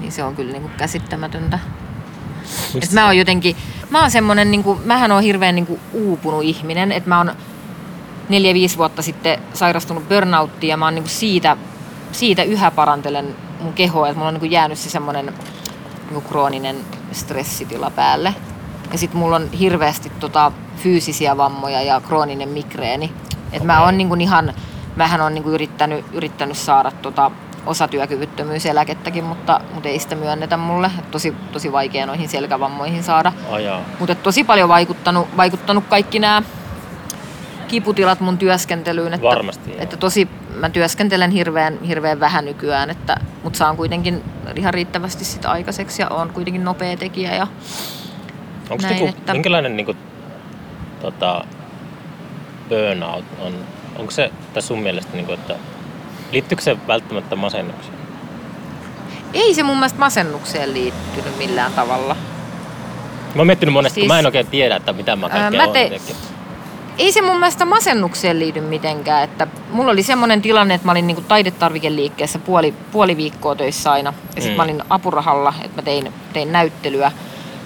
[0.00, 1.58] Niin se on kyllä niin kuin, käsittämätöntä.
[2.74, 3.56] Mistä Et mä oon jotenkin,
[3.90, 7.32] mä oon semmonen, niin kuin, mähän on hirveän niin kuin, uupunut ihminen, että mä oon
[8.28, 11.56] neljä, viisi vuotta sitten sairastunut burnouttiin ja mä oon niin kuin siitä,
[12.12, 15.34] siitä yhä parantelen mun kehoa, että mulla on niin kuin jäänyt se semmonen
[16.10, 16.76] niin krooninen
[17.12, 18.34] stressitila päälle.
[18.92, 23.12] Ja sit mulla on hirveästi tota, fyysisiä vammoja ja krooninen migreeni.
[23.52, 23.84] Et mä Okei.
[23.84, 24.54] oon niin kuin ihan,
[24.96, 27.30] mähän on niin kuin yrittänyt, yrittänyt saada tota,
[27.66, 30.90] osatyökyvyttömyyseläkettäkin, mutta, mutta ei sitä myönnetä mulle.
[30.98, 33.32] Et tosi, tosi vaikea noihin selkävammoihin saada.
[33.50, 33.80] Ajaa.
[33.98, 36.42] Mutta tosi paljon vaikuttanut, vaikuttanut kaikki nämä
[37.68, 39.14] kiputilat mun työskentelyyn.
[39.14, 39.74] Että, Varmasti.
[39.78, 44.24] Että tosi, mä työskentelen hirveän, hirveän vähän nykyään, että, mutta saan kuitenkin
[44.56, 47.34] ihan riittävästi sitä aikaiseksi ja on kuitenkin nopea tekijä.
[47.34, 47.46] Ja,
[48.70, 49.94] Onko Näin, niinku, että- minkälainen niinku,
[51.00, 51.44] tota,
[52.68, 53.54] burnout on?
[53.96, 55.54] Onko se tässä sun mielestä, niinku, että
[56.32, 57.98] liittyykö se välttämättä masennukseen?
[59.34, 62.14] ei se mun mielestä masennukseen liittynyt millään tavalla.
[62.14, 65.66] Mä oon miettinyt monesti, siis, Siis- kun mä en oikein tiedä, että mitä mä kaikkea
[65.66, 66.16] mä te- jotenkin.
[66.98, 69.24] Ei se mun mielestä masennukseen liity mitenkään.
[69.24, 74.12] Että mulla oli semmoinen tilanne, että mä olin niinku taidetarvikeliikkeessä puoli, puoli viikkoa töissä aina.
[74.36, 74.56] Ja sitten Mm.
[74.56, 77.12] mä olin apurahalla, että mä tein, tein näyttelyä.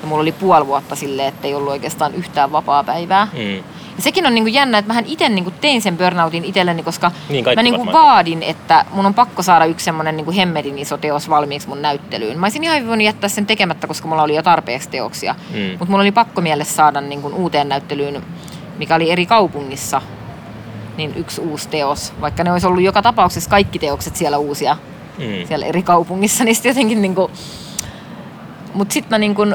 [0.02, 3.28] Ja mulla oli puoli vuotta silleen, että ei ollut oikeastaan yhtään vapaa päivää.
[3.32, 3.56] Mm.
[3.96, 7.44] Ja sekin on niinku jännä, että mähän itse niinku tein sen burnoutin itselleni, koska Niin,
[7.56, 11.28] mä niinku varmaan vaadin, että mun on pakko saada yksi semmoinen niinku hemmetin iso teos
[11.28, 12.38] valmiiksi mun näyttelyyn.
[12.38, 15.34] Mä olisin ihan voinut jättää sen tekemättä, koska mulla oli jo tarpeeksi teoksia.
[15.54, 15.58] Mm.
[15.70, 18.22] Mutta mulla oli pakko mielessä saada niinku uuteen näyttelyyn,
[18.78, 20.02] mikä oli eri kaupungissa,
[20.96, 22.12] niin yksi uusi teos.
[22.20, 24.76] Vaikka ne olisi ollut joka tapauksessa kaikki teokset siellä uusia
[25.18, 25.46] Mm.
[25.48, 27.30] siellä eri kaupungissa, niin sitten jotenkin niinku...
[28.74, 29.46] Mut sit mä niinku...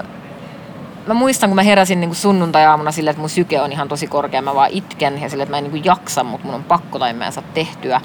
[1.08, 4.42] Mä muistan, kun mä heräsin niinku sunnuntai-aamuna silleen, että mun syke on ihan tosi korkea.
[4.42, 7.14] Mä vaan itken ja silleen, että mä en niinku jaksa, mutta mun on pakko tai
[7.14, 8.02] mä en saa tehtyä.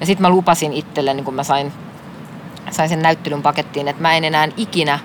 [0.00, 1.72] Ja sitten mä lupasin itselleni, kun mä sain,
[2.70, 4.98] sain sen näyttelyn pakettiin, että mä en enää ikinä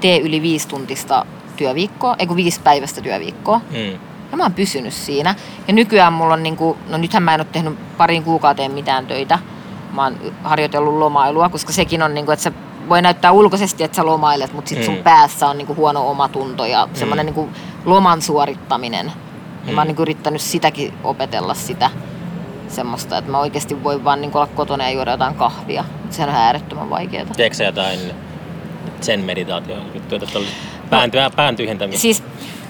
[0.00, 1.26] tee yli viisi tuntista
[1.56, 3.60] työviikkoa, ei kun viisi päivästä työviikkoa.
[3.70, 3.98] Mm.
[4.30, 5.34] Ja mä oon pysynyt siinä.
[5.68, 9.38] Ja nykyään mulla on niinku, no nythän mä en ole tehnyt parin kuukauteen mitään töitä.
[9.92, 12.52] Mä oon harjoitellut lomailua, koska sekin on niinku, että se
[12.88, 15.02] voi näyttää ulkoisesti, että sä lomailet, mutta sit sun Mm.
[15.02, 17.48] päässä on niinku huono omatunto ja semmoinen niinku
[17.84, 19.12] loman suorittaminen.
[19.66, 19.88] Ja mä oon Mm.
[19.88, 21.90] niinku yrittänyt sitäkin opetella sitä
[22.68, 25.84] semmoista, että mä oikeasti voin vaan niinku olla kotona ja juoda jotain kahvia.
[26.10, 27.26] Sehän on äärettömän vaikeaa.
[27.36, 28.00] Teekö sä jotain
[29.00, 30.52] sen meditaatio juttuja, että olisi
[30.90, 32.02] pään, työ- pään tyhjentämistä?
[32.02, 32.22] Siis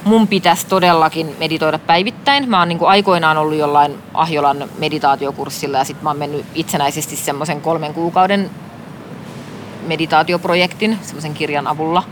[0.05, 2.51] mun pitäisi todellakin meditoida päivittäin.
[2.51, 7.61] Mä oon niin aikoinaan ollut jollain Ahjolan meditaatiokurssilla ja sitten mä oon mennyt itsenäisesti semmoisen
[7.61, 8.51] kolmen kuukauden
[9.87, 12.03] meditaatioprojektin semmoisen kirjan avulla,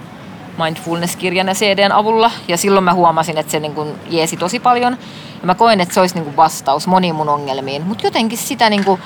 [0.59, 2.31] mindfulness-kirjan ja CDn avulla.
[2.49, 4.97] Ja silloin mä huomasin, että se niin kuin jeesi tosi paljon.
[5.41, 7.83] Ja mä koen, että se olisi niin kuin vastaus moniin mun ongelmiin.
[7.83, 9.01] Mutta jotenkin sitä niin kuin,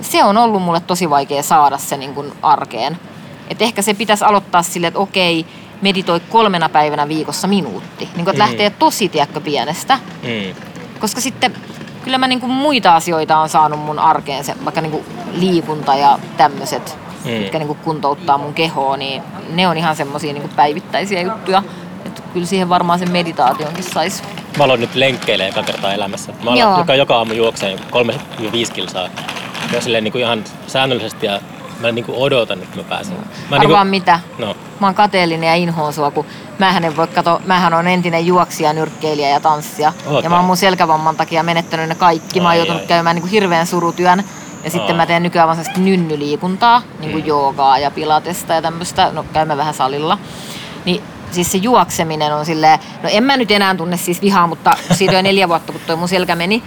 [0.00, 2.98] se on ollut mulle tosi vaikea saada se niin kuin arkeen.
[3.48, 5.46] Et ehkä se pitäisi aloittaa sille, että okei,
[5.82, 8.08] meditoi kolmena päivänä viikossa minuutti.
[8.16, 8.48] Niin kuin, että Mm.
[8.48, 9.98] lähtee tosi tiedätkö, pienestä.
[10.22, 10.54] Mm.
[11.00, 11.54] Koska sitten
[12.04, 16.98] kyllä mä niinku muita asioita on saanut mun arkeen, se, vaikka niinku liikunta ja tämmöiset,
[17.24, 17.30] Mm.
[17.30, 19.22] mitkä niinku kuntouttaa mun kehoa, niin
[19.54, 21.62] ne on ihan semmosia niinku päivittäisiä juttuja.
[22.06, 24.22] Että kyllä siihen varmaan sen meditaationkin saisi.
[24.58, 26.32] Mä aloin nyt lenkkeilemään eka kertaa elämässä.
[26.42, 29.08] Mä aloin joka, joka aamu juokseen 3-5 kilsaa.
[29.72, 31.40] Ja silleen niin kuin ihan säännöllisesti ja
[31.80, 33.16] mä niin kuin odotan, että mä pääsen.
[33.50, 34.20] Mä Arvaa niin mitä?
[34.38, 36.26] no, Mä oon kateellinen ja inhoon sua, kun
[36.58, 39.92] mähän en voi kato, mähän on entinen juoksija, nyrkkeilijä ja tanssija.
[40.06, 42.40] Oot ja mä oon mun selkävamman takia menettänyt ne kaikki.
[42.40, 42.88] Mä oon Ai, joutunut ai.
[42.88, 44.24] käymään niin hirveän surutyön.
[44.64, 44.96] Ja sitten Aa.
[44.96, 47.28] mä teen nykyään vaan nynnyliikuntaa, niin kuin Mm.
[47.28, 49.10] joogaa ja pilatesta ja tämmöistä.
[49.12, 50.18] No käymme vähän salilla.
[50.84, 54.76] Niin siis se juokseminen on silleen, no en mä nyt enää tunne siis vihaa, mutta
[54.92, 56.62] siitä on neljä vuotta, kun toi mun selkä meni.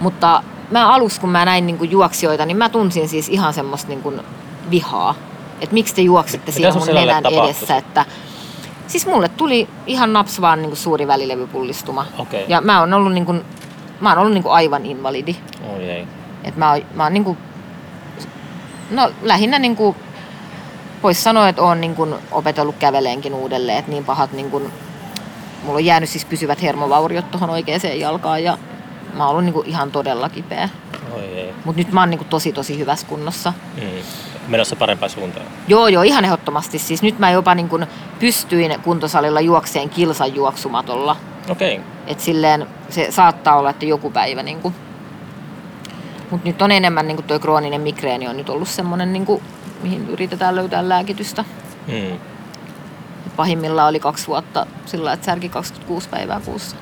[0.00, 0.42] Mutta
[0.72, 4.02] mä alussa, kun mä näin niin kuin juoksijoita, niin mä tunsin siis ihan semmoista niin
[4.02, 4.20] kuin
[4.70, 5.14] vihaa.
[5.60, 7.76] Että miksi te juoksitte Mitä siinä mun nenän edessä.
[7.76, 8.04] Että,
[8.86, 12.06] siis mulle tuli ihan naps vaan niin kuin suuri välilevypullistuma.
[12.18, 12.44] Okei.
[12.48, 13.44] Ja mä oon ollut, niin kuin,
[14.00, 15.36] mä oon ollut niin kuin aivan invalidi.
[15.74, 16.06] oi ei.
[16.44, 17.38] Et mä, oon, mä oon niin kuin,
[18.90, 19.96] no lähinnä niin kuin,
[21.02, 23.78] vois sanoa, että oon niin kuin opetellut käveleenkin uudelleen.
[23.78, 24.72] Että niin pahat niin kuin,
[25.62, 28.58] mulla on jäänyt siis pysyvät hermovauriot tuohon oikeaan jalkaan ja
[29.12, 30.68] mä oon ollut niin kuin ihan todella kipeä.
[31.64, 33.52] Mutta nyt mä oon niin kuin tosi tosi hyvässä kunnossa.
[33.76, 33.82] Mm.
[34.48, 35.46] Menossa parempaan suuntaan.
[35.68, 36.78] Joo, joo, ihan ehdottomasti.
[36.78, 37.86] Siis nyt mä jopa niin kuin
[38.18, 41.16] pystyin kuntosalilla juokseen kilsan juoksumatolla.
[41.48, 41.80] Okei.
[42.06, 44.74] Et silleen se saattaa olla, että joku päivä niin kuin.
[46.30, 49.42] Mut nyt on enemmän niin kuin toi krooninen migreeni on nyt ollut semmonen niin kuin,
[49.82, 51.44] mihin yritetään löytää lääkitystä.
[51.86, 52.18] Mm.
[53.36, 56.76] Pahimmillaan oli kaksi vuotta sillä että särki 26 päivää kuussa.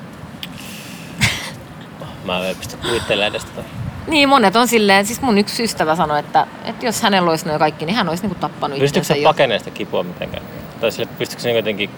[2.25, 3.67] Mä en pysty kuvittelemaan edes tota.
[4.07, 7.59] Niin, monet on silleen, siis mun yksi ystävä sanoi, että, että jos hänellä olisi noin
[7.59, 9.29] kaikki, niin hän olisi niin kuin tappanut se jo.
[9.29, 10.43] pakenemaan sitä kipua mitenkään?
[10.81, 11.89] Tai sille, pystyykö se jotenkin...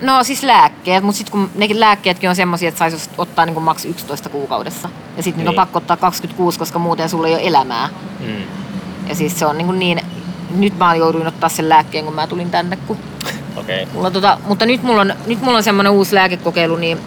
[0.00, 3.64] No siis lääkkeet, mutta sitten kun nekin lääkkeetkin on semmoisia, että saisi ottaa niin kuin
[3.64, 4.88] maks 11 kuukaudessa.
[5.16, 5.48] Ja sitten niin.
[5.48, 7.88] on pakko ottaa 26, koska muuten sulla ei ole elämää.
[8.20, 8.42] Mm.
[9.08, 10.00] Ja siis se on niin, kuin niin
[10.54, 12.76] nyt mä jouduin ottaa sen lääkkeen, kun mä tulin tänne.
[12.76, 12.98] Kun
[13.56, 13.86] Okei.
[13.86, 16.98] mulla tota, mutta nyt mulla on, nyt mulla on semmoinen uusi lääkekokeilu, niin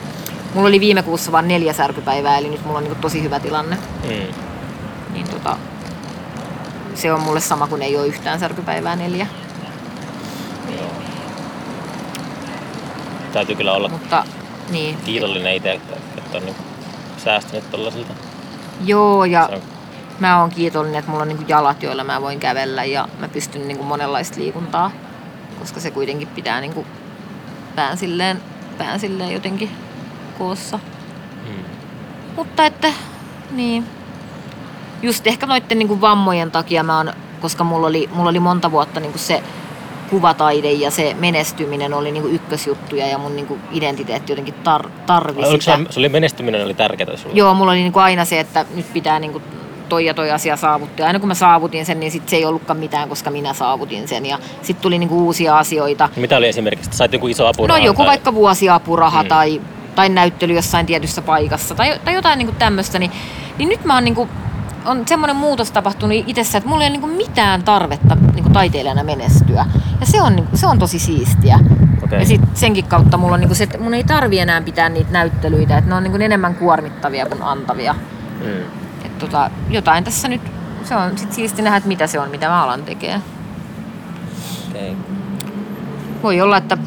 [0.56, 3.78] mulla oli viime kuussa vain neljä särkypäivää, eli nyt mulla on niin tosi hyvä tilanne.
[4.04, 4.34] Mm.
[5.14, 5.58] Niin tota,
[6.96, 9.28] se on mulle sama kuin ei ole yhtään särkypäivää neljä.
[10.78, 10.92] Joo.
[13.34, 14.24] Täytyy kyllä olla Mutta
[14.70, 16.56] niin, kiitollinen itse, että, että on niin
[17.18, 18.14] säästänyt tollaisilta.
[18.86, 19.62] joo ja on,
[20.20, 23.68] mä oon kiitollinen, että mulla on niinku jalat, joilla mä voin kävellä ja mä pystyn
[23.68, 24.92] niinku monenlaista liikuntaa,
[25.60, 26.86] koska se kuitenkin pitää niinku
[27.76, 28.42] pään silleen,
[28.78, 29.70] pään silleen jotenkin
[30.38, 30.80] koossa.
[31.48, 31.64] mm.
[32.36, 32.94] Mutta että,
[33.52, 33.86] niin,
[35.02, 39.00] just ehkä noiden niinku vammojen takia mä oon, koska mulla oli, mulla oli monta vuotta
[39.00, 39.44] niinku se
[40.10, 45.62] kuvataide ja se menestyminen oli niinku ykkösjuttuja ja mun niinku identiteetti jotenkin tar, tarvi Oliko
[45.62, 45.76] sitä.
[45.78, 47.36] sulla, sulla menestyminen oli tärkeää sulle?
[47.36, 49.42] Joo, mulla oli niinku aina se, että nyt pitää niinku
[49.90, 51.04] toi ja toi asia saavuttaa.
[51.04, 54.08] Ja aina kun mä saavutin sen, niin sit se ei ollutkaan mitään, koska minä saavutin
[54.08, 54.26] sen.
[54.26, 56.10] Ja sitten tuli niinku uusia asioita.
[56.16, 56.90] Mitä oli esimerkiksi?
[56.94, 57.68] Sait joku iso apu?
[57.68, 59.26] No joku vaikka vuosiapuraha Mm.
[59.26, 59.30] mm.
[59.30, 59.62] tai,
[59.96, 63.00] tai näyttely jossain tietyssä paikassa tai, tai jotain niinku tämmöistä.
[63.00, 63.12] Niin,
[63.58, 64.30] niin nyt mä oon niinku,
[64.86, 69.66] on semmoinen muutos tapahtunut itsessä, että mulla ei ole niinku mitään tarvetta niinku taiteilijana menestyä.
[70.00, 71.60] Ja se on, niinku, se on tosi siistiä.
[72.04, 72.20] Okei.
[72.20, 75.12] Ja sit senkin kautta mulla on niinku se, että mun ei tarvi enää pitää niitä
[75.12, 77.96] näyttelyitä, että ne on niinku enemmän kuormittavia kuin antavia.
[78.40, 78.62] Mm.
[79.06, 80.42] Et tota, jotain tässä nyt,
[80.84, 83.22] se on sit siisti nähdä, että mitä se on, mitä mä alan tekee.
[84.70, 84.96] Okay.
[86.24, 86.78] Voi olla, että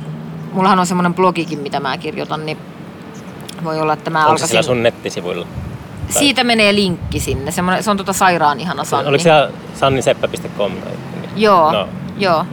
[0.52, 2.59] mullahan on semmoinen blogikin, mitä mä kirjoitan, niin
[3.64, 4.48] voi olla, että mä Onko se alkaisin...
[4.48, 5.46] siellä sun nettisivuilla?
[6.12, 9.09] Tai- Siitä menee linkki sinne, semmoinen, se on tota sairaan ihana Sanni.
[9.09, 10.72] Oliko siellä sanniseppä.com?
[11.36, 11.88] Joo, No.
[12.18, 12.46] joo.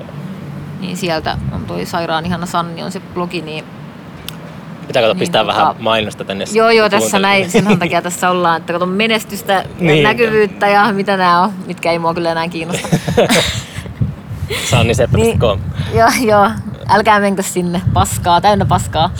[0.79, 3.65] Niin sieltä on toi sairaan ihana Sanni on se blogi, niin
[4.87, 6.45] Pitääkö Niin, pistää tota- vähän mainosta tänne?
[6.51, 10.03] Joo, joo, tässä näin, sen takia tässä ollaan, että kato menestystä Niin.
[10.03, 12.87] näkyvyyttä ja mitä nämä on, mitkä ei mua kyllä enää kiinnosta.
[14.69, 15.59] Sanniseppä.com.
[15.93, 16.49] joo, joo,
[16.89, 19.09] älkää menkö sinne, paskaa, täynnä paskaa.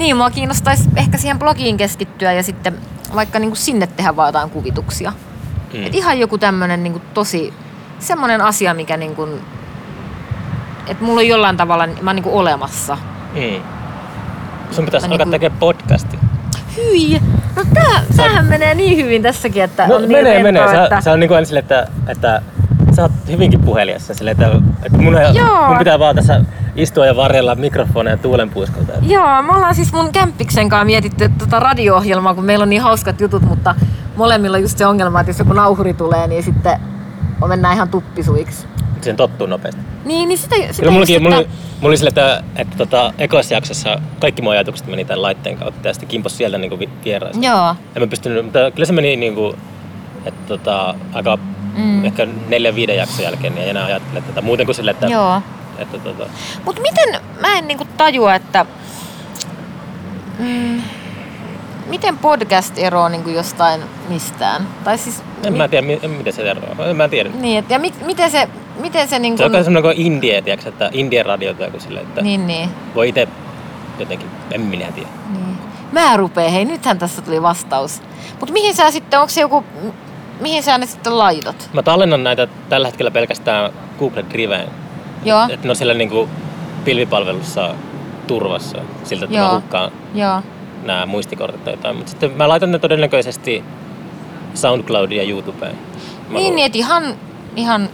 [0.00, 2.74] niin, mua kiinnostaisi ehkä siihen blogiin keskittyä ja sitten
[3.14, 5.12] vaikka niinku sinne tehdä vaan jotain kuvituksia.
[5.74, 5.86] Mm.
[5.86, 7.52] Et ihan joku tämmönen niinku tosi,
[7.98, 9.28] semmonen asia, mikä niinku,
[10.86, 12.98] että mulla on jollain tavalla, mä oon niinku olemassa.
[13.34, 13.62] Mm.
[14.70, 16.18] Sun pitäisi Mä alkaa niinku- tekemään podcasti.
[16.76, 17.20] Hyi!
[17.56, 20.84] No tää, tämähän menee niin hyvin tässäkin, että No on niin menee, rentoa, menee.
[20.84, 21.00] Että...
[21.00, 22.42] se on niin kuin aina sille, että, että
[22.94, 25.68] sä oot hyvinkin puheliassa silleen, että, että mun, Joo.
[25.68, 26.44] mun pitää vaan tässä
[26.76, 28.92] istua ja varjella mikrofoneja tuulen puiskolta.
[29.02, 33.20] Joo, me ollaan siis mun kämppiksen kanssa mietitty tota radio-ohjelmaa, kun meillä on niin hauskat
[33.20, 33.74] jutut, mutta
[34.16, 36.80] molemmilla on just se ongelma, että jos joku nauhuri tulee, niin sitten
[37.48, 38.66] mennään ihan tuppisuiksi.
[39.00, 39.80] Sen tottuu nopeasti.
[40.04, 43.54] Niin, niin sitä, sitä Kyllä mullakin, mulla, että- mulla oli sille, että, että tota, ekoissa
[43.54, 47.44] jaksossa kaikki mun ajatukset meni tämän laitteen kautta ja sitten kimpos sieltä niin vieraisiin.
[47.44, 47.74] Joo.
[47.96, 49.56] En mä pystynyt, mutta kyllä se meni niin kuin,
[50.24, 51.38] että tota, aika
[51.76, 52.04] mm.
[52.04, 55.42] ehkä neljän viiden jakson jälkeen niin ei enää ajattele tätä muuten kuin sille, että, Joo.
[55.78, 56.26] että tota,
[56.64, 58.66] Mutta miten, mä en niinku tajua, että...
[60.38, 60.82] Mm,
[61.86, 64.66] miten podcast eroaa niinku jostain mistään?
[64.84, 65.22] Tai siis...
[65.44, 66.86] en mä tiedä, mi- en, miten se eroaa.
[66.90, 67.30] En mä tiedä.
[67.34, 68.48] Niin, et, ja mi, miten se,
[68.80, 69.38] miten se niinku...
[69.38, 72.68] Se on kai semmoinen kuin indie, tiiäks, että indien radiota joku silleen, että Niin, niin.
[72.94, 73.28] voi itse
[73.98, 75.08] jotenkin, en minä tiedä.
[75.32, 75.58] Niin.
[75.92, 78.02] Mä rupeen, hei nythän tässä tuli vastaus.
[78.40, 79.64] Mutta mihin sä sitten, onko se joku,
[80.40, 81.70] mihin sä ne sitten laitot?
[81.72, 84.68] Mä tallennan näitä tällä hetkellä pelkästään Google Driveen.
[85.24, 86.28] Joo, Että ne on siellä niinku
[86.84, 87.74] pilvipalvelussa
[88.26, 89.48] turvassa siltä, että Joo.
[89.48, 90.42] mä hukkaan joo.
[90.82, 91.96] nämä muistikortit tai jotain.
[91.96, 93.64] Mutta sitten mä laitan ne todennäköisesti
[94.54, 95.78] SoundCloudiin ja YouTubeen.
[96.28, 97.14] Mä Niin, niin, et ihan,
[97.56, 97.88] ihan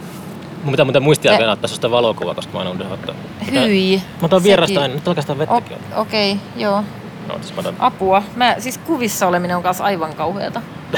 [0.63, 3.15] Mun pitää muuten muistia vielä ottaa susta valokuva, koska mä oon unohdin ottaa.
[3.51, 4.01] hyi.
[4.21, 6.01] Mä otan vierasta aina, nyt oikeastaan O- vettäkin on.
[6.01, 6.83] Okei, okay, joo.
[7.29, 8.23] Ootas mä otan, Apua.
[8.35, 10.61] Mä, siis kuvissa oleminen on kanssa aivan kauheata.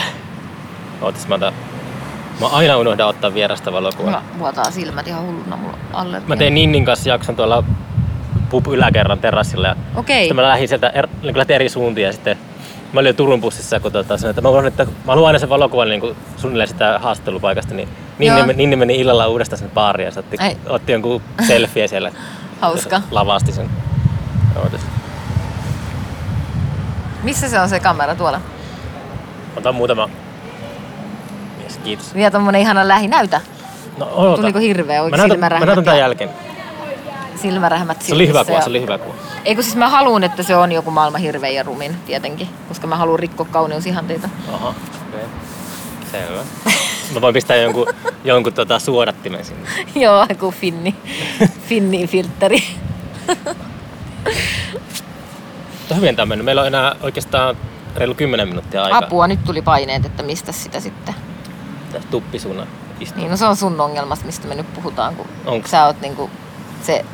[1.01, 1.53] ootas mä otan.
[2.39, 4.11] Mä aina unohdan ottaa vierasta valokuvaa.
[4.11, 6.27] Mulla vuotaa silmät ihan hulluna, mulla allergia.
[6.27, 7.63] Mä tein Ninnin kanssa jakson tuolla
[8.49, 10.19] pub yläkerran terassilla ja Okei.
[10.21, 12.37] sitten mä lähdin sieltä er, niin eri suuntiin ja sitten
[12.93, 15.39] mä olin jo Turun bussissa, kun tota, sanoin, että mä, haluan, että mä haluan aina
[15.39, 17.89] sen valokuvan niin kuin suunnilleen sitä haastattelupaikasta, niin
[18.45, 20.57] me- Ninni meni illalla uudestaan sen baariin ja se otti, Ai.
[20.69, 22.11] otti jonkun selfie siellä.
[22.61, 23.01] Hauska.
[23.11, 23.69] Lavasti sen.
[24.55, 24.81] Ootas.
[27.23, 28.41] Missä se on se kamera tuolla?
[29.57, 30.09] Otan muutama.
[31.79, 32.15] Yes, kiitos.
[32.15, 33.07] Vielä tommonen ihana lähi.
[33.07, 33.41] Näytä.
[33.97, 34.41] No, odota.
[34.41, 34.97] Tuliko hirveä?
[34.97, 36.29] Mä Oliko näytän, mä silmärähmät näytän tämän jälkeen.
[37.35, 39.13] Silmärähmät Se oli hyvä kuva, ja- se oli hyvä kuva.
[39.45, 42.95] Eikö siis mä haluan, että se on joku maailman hirvein ja rumin tietenkin, koska mä
[42.95, 44.29] haluan rikkoa kauneusihanteita.
[44.53, 45.19] Aha, okei.
[45.19, 45.29] Okay.
[46.11, 46.41] Selvä.
[47.13, 47.87] Mä voin pistää jonkun,
[48.23, 49.69] jonkun tota suodattimen sinne.
[50.05, 50.95] Joo, joku finni,
[51.67, 52.63] finni filtteri.
[55.79, 56.45] Mutta hyvin tämä on mennyt.
[56.45, 57.57] Meillä on enää oikeastaan
[57.95, 58.99] reilu 10 minuuttia aikaa.
[58.99, 61.15] Apua, nyt tuli paineet, että mistä sitä sitten.
[61.91, 62.67] Tässä tuppisuuna
[62.99, 63.19] istuu.
[63.21, 65.67] Niin, no se on sun ongelmas, mistä me nyt puhutaan, kun Onko?
[65.67, 66.29] sä oot niinku
[66.83, 67.05] se,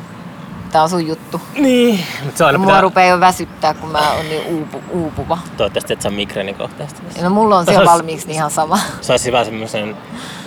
[0.72, 1.40] tää on sun juttu.
[1.54, 2.04] Niin.
[2.24, 2.80] Mutta se aina Mua pitää...
[2.80, 5.38] rupeaa jo väsyttää, kun mä oon niin uupu, uupuva.
[5.56, 7.02] Toivottavasti et saa migreenikohtaista.
[7.22, 8.78] No mulla on Tai siellä valmiiksi niin ihan sama.
[9.00, 9.96] Saisi hyvä semmoisen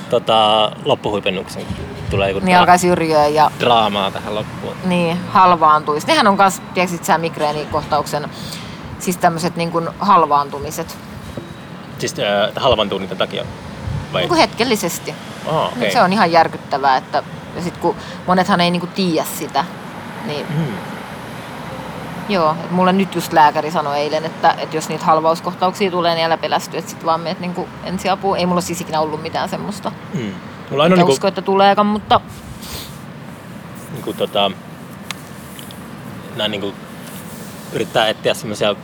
[0.10, 1.64] tota, loppuhuipennuksen.
[2.10, 4.74] Tulee joku Niin dra- alkaisi yrjöä ja draamaa tähän loppuun.
[4.86, 6.08] niin halvaantuisi.
[6.08, 8.30] Nehän on kans, tiedätkö sä migreenikohtauksen,
[9.00, 10.98] siis tämmöiset niin kuin halvaantumiset.
[12.00, 13.44] Siis äh, halvan niiden takia.
[14.14, 14.22] Vai?
[14.22, 15.16] Niin kuin hetkellisesti.
[15.46, 15.68] Oh, Okay.
[15.78, 15.92] okay.
[15.92, 17.24] Se on ihan järkyttävää, että
[17.56, 17.96] ja sit kun
[18.28, 19.66] monethan ei niinku tiedä sitä,
[20.26, 20.66] niin Mm.
[22.30, 26.26] joo, et mulle nyt just lääkäri sanoi eilen, että, että jos niitä halvauskohtauksia tulee, niin
[26.26, 28.38] älä pelästy, että sit vaan meet niinku ensiapuun.
[28.38, 29.92] Ei mulla siis ikinä ollut mitään semmoista.
[30.14, 30.32] Mm.
[30.70, 32.22] Mulla aina niinku, usko, että tuleekaan, mutta
[33.94, 34.52] niinku tota,
[36.36, 36.74] näin niinku
[37.74, 38.76] yrittää etsiä semmoisia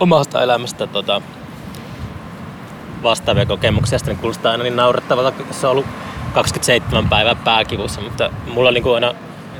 [0.00, 1.22] omasta elämästä tota,
[3.04, 3.98] vastaavia kokemuksia.
[3.98, 5.86] Sitten kuulostaa aina niin naurettavalta, kun se on ollut
[6.34, 9.14] 27 päivää pääkivussa, mutta mulla on niinku aina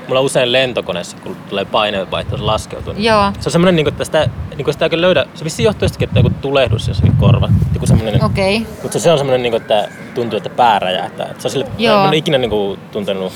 [0.08, 2.92] Mulla on usein lentokoneessa, kun tulee paineenvaihto, se laskeutuu.
[2.92, 5.26] niin joo, Se on semmoinen, niin että sitä, niin sitä oikein löydä.
[5.34, 7.48] Se vissiin johtuu jostakin, että joku tulehdus jossakin korva.
[7.74, 8.56] Joku semmoinen, okei.
[8.56, 8.72] Okay.
[8.82, 11.34] mutta se on semmoinen, niin kuin, että tuntuu, että pää räjähtää.
[11.38, 12.02] Se on sille, Joo.
[12.02, 13.32] mä en ikinä niin kuin, tuntenut,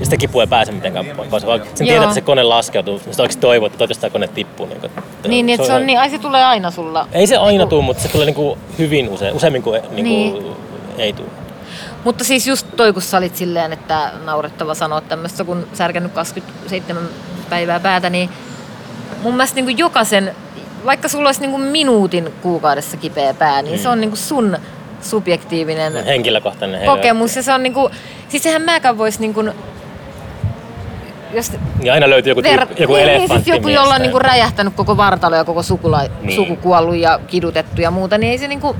[0.00, 1.42] ja sitä kipua ei pääse mitenkään pois.
[1.42, 1.58] Sen Joo.
[1.76, 4.66] tiedät, että se kone laskeutuu, niin sitä oikeasti toivoo, että toivottavasti tämä kone tippuu.
[4.66, 4.90] Niin, kuin,
[5.28, 7.08] Niin, niin että se on niin, ai se tulee aina sulla.
[7.12, 10.44] Ei se aina tule, mutta se tulee niin kuin, hyvin usein, useammin kuin, niin kuin
[10.44, 10.56] Niin.
[10.98, 11.28] ei tule.
[12.04, 17.02] Mutta siis just toi, kun sä olit silleen, että naurettava sanoa tämmöistä, kun särkännyt 27
[17.50, 18.30] päivää päätä, niin
[19.22, 20.34] mun mielestä niin kuin jokaisen,
[20.86, 23.82] vaikka sulla olisi niin kuin minuutin kuukaudessa kipeä pää, niin Mm.
[23.82, 24.56] se on niin kuin sun
[25.02, 27.36] subjektiivinen Henkilökohtainen kokemus.
[27.36, 27.92] Ja se on niin kuin,
[28.28, 29.52] siis sehän mäkään voisi niin kuin,
[31.32, 34.10] jos Niin aina löytyy joku, ver- joku niin, niin, elefantti siis joku, jolla on niin
[34.10, 36.36] kuin räjähtänyt koko vartalo ja koko sukula, Niin.
[36.36, 38.76] suku kuollut ja kidutettu ja muuta, niin ei se niin kuin,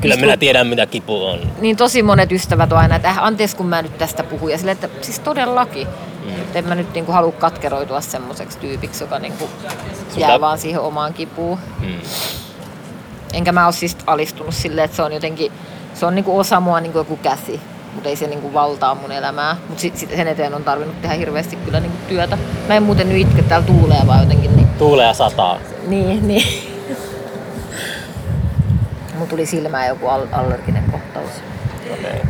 [0.00, 1.40] Kyllä Just minä tiedän, mitä kipu on.
[1.60, 4.50] niin tosi monet ystävät on aina, että äh, anteeksi kun mä nyt tästä puhun.
[4.50, 5.86] Ja sille, että siis todellakin.
[6.24, 6.30] Mm.
[6.34, 9.48] Että en mä nyt niinku halua katkeroitua semmoiseksi tyypiksi, joka niinku
[10.10, 11.58] Sun jää vaan siihen omaan kipuun.
[11.80, 11.94] Mm.
[13.32, 15.52] Enkä mä oo siis alistunut silleen, että se on jotenkin,
[15.94, 17.60] se on niinku osa mua niinku joku käsi.
[17.94, 19.56] Mutta ei se niinku valtaa mun elämää.
[19.68, 22.38] Mutta sit, sit sen eteen on tarvinnut tehdä hirveästi kyllä niinku työtä.
[22.68, 24.56] Mä en muuten nyt itke, täällä tuulee vaan jotenkin.
[24.56, 25.58] Niin, Tuulee ja sataa.
[25.88, 26.28] niin.
[26.28, 26.46] niin.
[29.18, 31.30] Mun tuli silmään joku all- allerginen kohtaus.
[31.92, 32.20] Okay.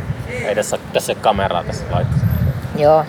[0.47, 2.25] Ei tässä, tässä kameraa tässä laitteessa.
[2.77, 3.05] Joo.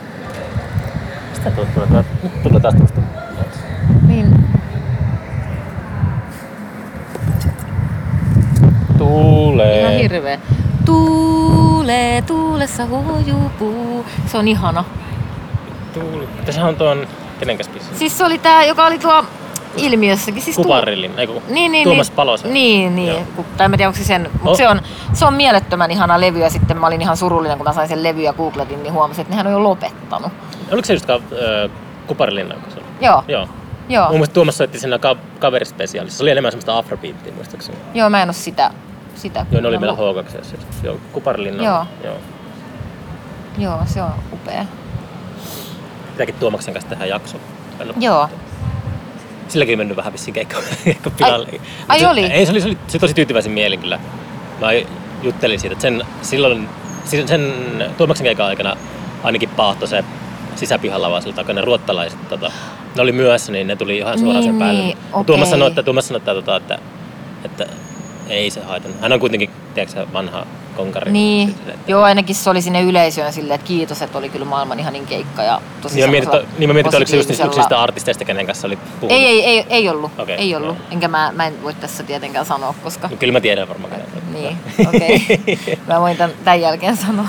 [1.30, 1.82] Mistä tuntuu,
[2.22, 3.00] nyt tulee taas tuosta.
[4.06, 4.44] Niin.
[8.98, 9.80] Tuulee.
[9.80, 10.38] Ihan hirveä.
[10.84, 11.19] Tuulee,
[12.26, 14.06] tuulessa huojuu puu.
[14.26, 14.84] Se on ihana.
[15.94, 16.28] Tuuli.
[16.46, 17.06] Tässä on tuon,
[17.40, 17.86] kenenkäs biisi?
[17.94, 19.24] Siis se oli tää, joka oli tuo
[19.76, 20.42] ilmiössäkin.
[20.42, 22.16] Siis tuu- Kuparillin, ei kun Niin, niin, Tuomas niin.
[22.16, 22.52] Palosen.
[22.54, 23.26] Niin, niin.
[23.36, 24.56] Ku- Tai en tiedä, onko se sen, mutta Oh.
[24.56, 24.80] se, on,
[25.12, 28.02] se on mielettömän ihana levy ja sitten mä olin ihan surullinen, kun mä sain sen
[28.02, 30.32] levy ja googletin, niin huomasin, että nehän on jo lopettanut.
[30.72, 31.68] Oliko se just ka- ö,
[32.06, 32.54] Kuparilinna?
[32.54, 32.86] kun se oli?
[33.00, 33.48] Joo, Joo.
[33.88, 36.18] joo, Mun mielestä Tuomas soitti siinä ka- kaverispesiaalissa.
[36.18, 37.78] Se oli enemmän semmoista afrobeattia muistaakseni.
[37.94, 38.70] joo, mä en oo sitä,
[39.14, 40.26] sitä Joo, ne oli meillä kuunnellut.
[40.34, 40.58] H2.
[40.82, 41.64] Joo, Kuparilinna.
[41.64, 41.86] Joo.
[42.04, 42.16] Joo.
[43.58, 44.64] Joo, se on upea.
[46.10, 47.36] Pitääkin Tuomaksen kanssa tehdä jakso.
[47.80, 48.28] En oo- Joo,
[49.48, 51.48] Silläkin mennyt vähän vissiin keikka, keikka pilalle.
[51.88, 52.20] ai Mut se, oli?
[52.24, 53.98] Ei, se oli, se oli se tosi tyytyväisen mielin kyllä.
[54.60, 54.68] Mä
[55.22, 56.68] juttelin siitä, että sen, silloin,
[57.04, 57.52] sen, sen
[57.98, 58.76] Tuomaksen keikan aikana
[59.22, 60.04] ainakin paahto se
[60.56, 62.28] sisäpihalla vaan sillä takana ruottalaiset.
[62.28, 62.52] Tota,
[62.96, 64.80] ne oli myöhässä, niin ne tuli ihan suoraan Niin, sen päälle.
[64.82, 66.78] niin, Mut Tuomas sanoi, että, Tuomas sanoi, että, tota, että,
[67.44, 67.66] että,
[68.30, 69.00] ei se haitannut.
[69.00, 71.12] Hän on kuitenkin, tiedätkö, vanha konkari.
[71.12, 71.48] niin.
[71.68, 75.06] Että- Joo, ainakin se oli sinne yleisöön silleen, että kiitos, että oli kyllä maailman ihanin
[75.06, 77.58] keikka ja tosi Niin mä mietin, niin mä mietin, oliko se just niistä positiivisella- yksi
[77.58, 79.10] niistä artisteista, kenen kanssa oli puhunut.
[79.22, 80.10] Ei, ei, ei, ei ollut.
[80.18, 80.76] Okei, ei ollut.
[80.76, 80.86] joo.
[80.90, 83.08] Enkä mä, mä en voi tässä tietenkään sanoa, koska...
[83.08, 83.90] No, kyllä mä tiedän varmaan.
[83.92, 84.06] kenen.
[84.32, 84.56] Niin,
[84.88, 85.26] okei.
[85.42, 85.76] Okay.
[85.88, 87.26] Mä voin tämän, tämän jälkeen sanoa.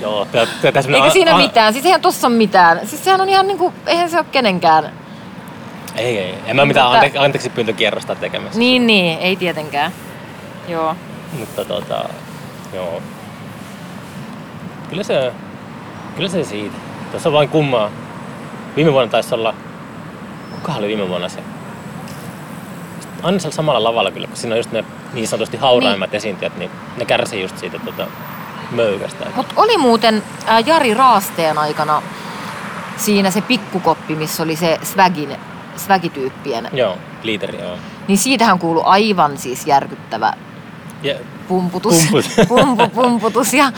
[0.00, 2.86] Joo, tää, tää, tää semmonen Eikä a- siinä a- mitään, siis eihän tossa ole mitään.
[2.86, 4.92] Siis sehän on ihan niinku, eihän se ole kenenkään.
[5.96, 6.34] Ei, ei.
[6.46, 8.58] En mä mitään Mutta- ante- anteeksi pyyntökierrosta tekemässä.
[8.58, 9.92] Niin, niin, ei tietenkään.
[10.68, 10.96] Joo.
[11.38, 12.08] Mutta tota,
[12.72, 13.02] joo.
[14.90, 15.32] Kyllä se,
[16.16, 16.76] kyllä se siitä.
[17.12, 17.90] Tässä on vain kummaa.
[18.76, 19.54] Viime vuonna taisi olla,
[20.50, 21.40] kuka oli viime vuonna se?
[23.22, 26.16] Aina siellä samalla lavalla kyllä, kun siinä on just ne niin sanotusti hauraimmat niin.
[26.16, 28.06] esiintyjät, niin ne kärsii just siitä tota,
[28.70, 29.26] möykästä.
[29.36, 32.02] Mut oli muuten ää, Jari Raasteen aikana
[32.96, 35.36] siinä se pikkukoppi, missä oli se swagin,
[35.76, 36.68] swagityyppien.
[36.72, 37.76] Joo, liiteri, joo.
[38.08, 40.32] Niin siitähän kuului aivan siis järkyttävä
[41.02, 41.14] Ja,
[41.48, 41.94] pumputus.
[42.10, 42.24] Pumput.
[42.48, 43.72] Pumpu, pumputus ja,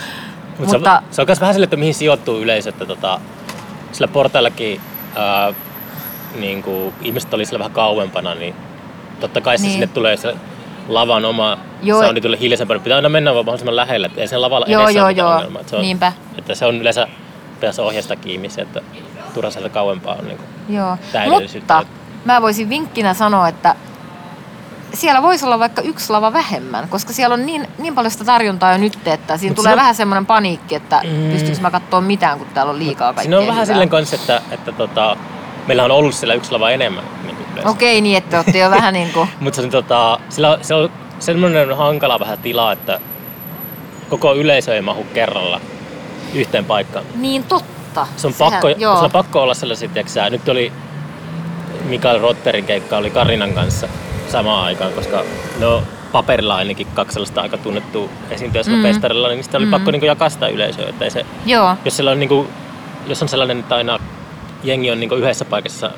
[0.59, 3.21] Mut mutta, se, on, se on myös vähän sille, että mihin sijoittuu yleisö, että tota,
[3.93, 4.81] sillä portaillakin
[5.17, 5.53] ää,
[6.41, 8.55] niin kuin, ihmiset oli sillä vähän kauempana, niin
[9.21, 9.73] totta kai se Niin.
[9.73, 10.35] sinne tulee se
[10.89, 12.03] lavan oma Joo.
[12.05, 12.81] soundi tulee hiljaisempana.
[12.81, 15.31] Pitää aina mennä vaan mahdollisimman lähelle, että ei sen lavalla Joo, edessä joo, joo.
[15.31, 15.61] ongelmaa.
[15.61, 16.13] Että se on, Niinpä.
[16.39, 17.09] Että se on yleensä
[17.55, 18.81] pitäisi ohjeistaa ihmisiä, että
[19.37, 20.25] turha sieltä kauempaa on.
[20.27, 20.49] Niin kuin.
[20.77, 20.97] Joo,
[21.59, 21.85] mutta
[22.25, 23.75] mä voisin vinkkinä sanoa, että
[24.95, 28.73] siellä voisi olla vaikka yksi lava vähemmän, koska siellä on niin, niin paljon sitä tarjontaa
[28.73, 31.31] jo nyt, että siinä Mut tulee siinä- vähän semmoinen paniikki, että Mm.
[31.33, 33.65] pystyykö mä katsoa mitään, kun täällä on liikaa kaikkea Siinä on vähän hyvää.
[33.67, 35.17] silleen kanssa, että, että tota,
[35.67, 37.05] meillä on ollut siellä yksi lava enemmän.
[37.25, 37.37] Niin.
[37.69, 39.29] Okei, niin että olette jo vähän niin kuin...
[39.41, 43.01] Mutta se, on, tota, sillä, on- se on semmoinen hankala vähän tila, että
[44.09, 45.61] koko yleisö ei mahu kerralla
[46.35, 47.05] yhteen paikkaan.
[47.15, 47.76] Niin totta.
[48.17, 48.99] Se on, Sehän- pakko, joo.
[48.99, 50.73] se on pakko olla sellaisia, tiedätkö sä, nyt oli
[51.85, 53.89] Mikael Rotterin keikka oli Karinan kanssa
[54.29, 55.23] samaan aikaan, koska
[55.61, 55.83] no
[56.13, 58.83] paperilla ainakin kaksi sellaista aika tunnettua esiintyjä mm.
[58.83, 59.71] Festarilla, niin sitten oli Mm.
[59.71, 60.89] pakko niinku jakaa sitä yleisöä.
[60.89, 62.47] Että ei se, Joo, jos, siellä on niinku,
[63.07, 63.99] jos on sellainen, että aina
[64.65, 65.91] jengi on niinku yhdessä paikassa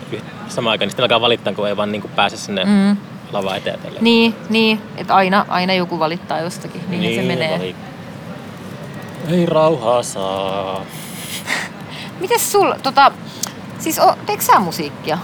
[0.49, 2.97] samaan aikaan, niin sitten alkaa valittaa, kun ei vaan niinku pääse sinne mm.
[3.33, 3.79] lavaan eteen.
[4.01, 7.59] niin, niin, että aina, aina joku valittaa jostakin, niin, niin se menee.
[7.59, 7.75] valit-
[9.33, 10.81] Ei rauhaa saa.
[12.21, 13.13] Mites sul, tota,
[13.79, 15.19] siis o, teekö sä musiikkia?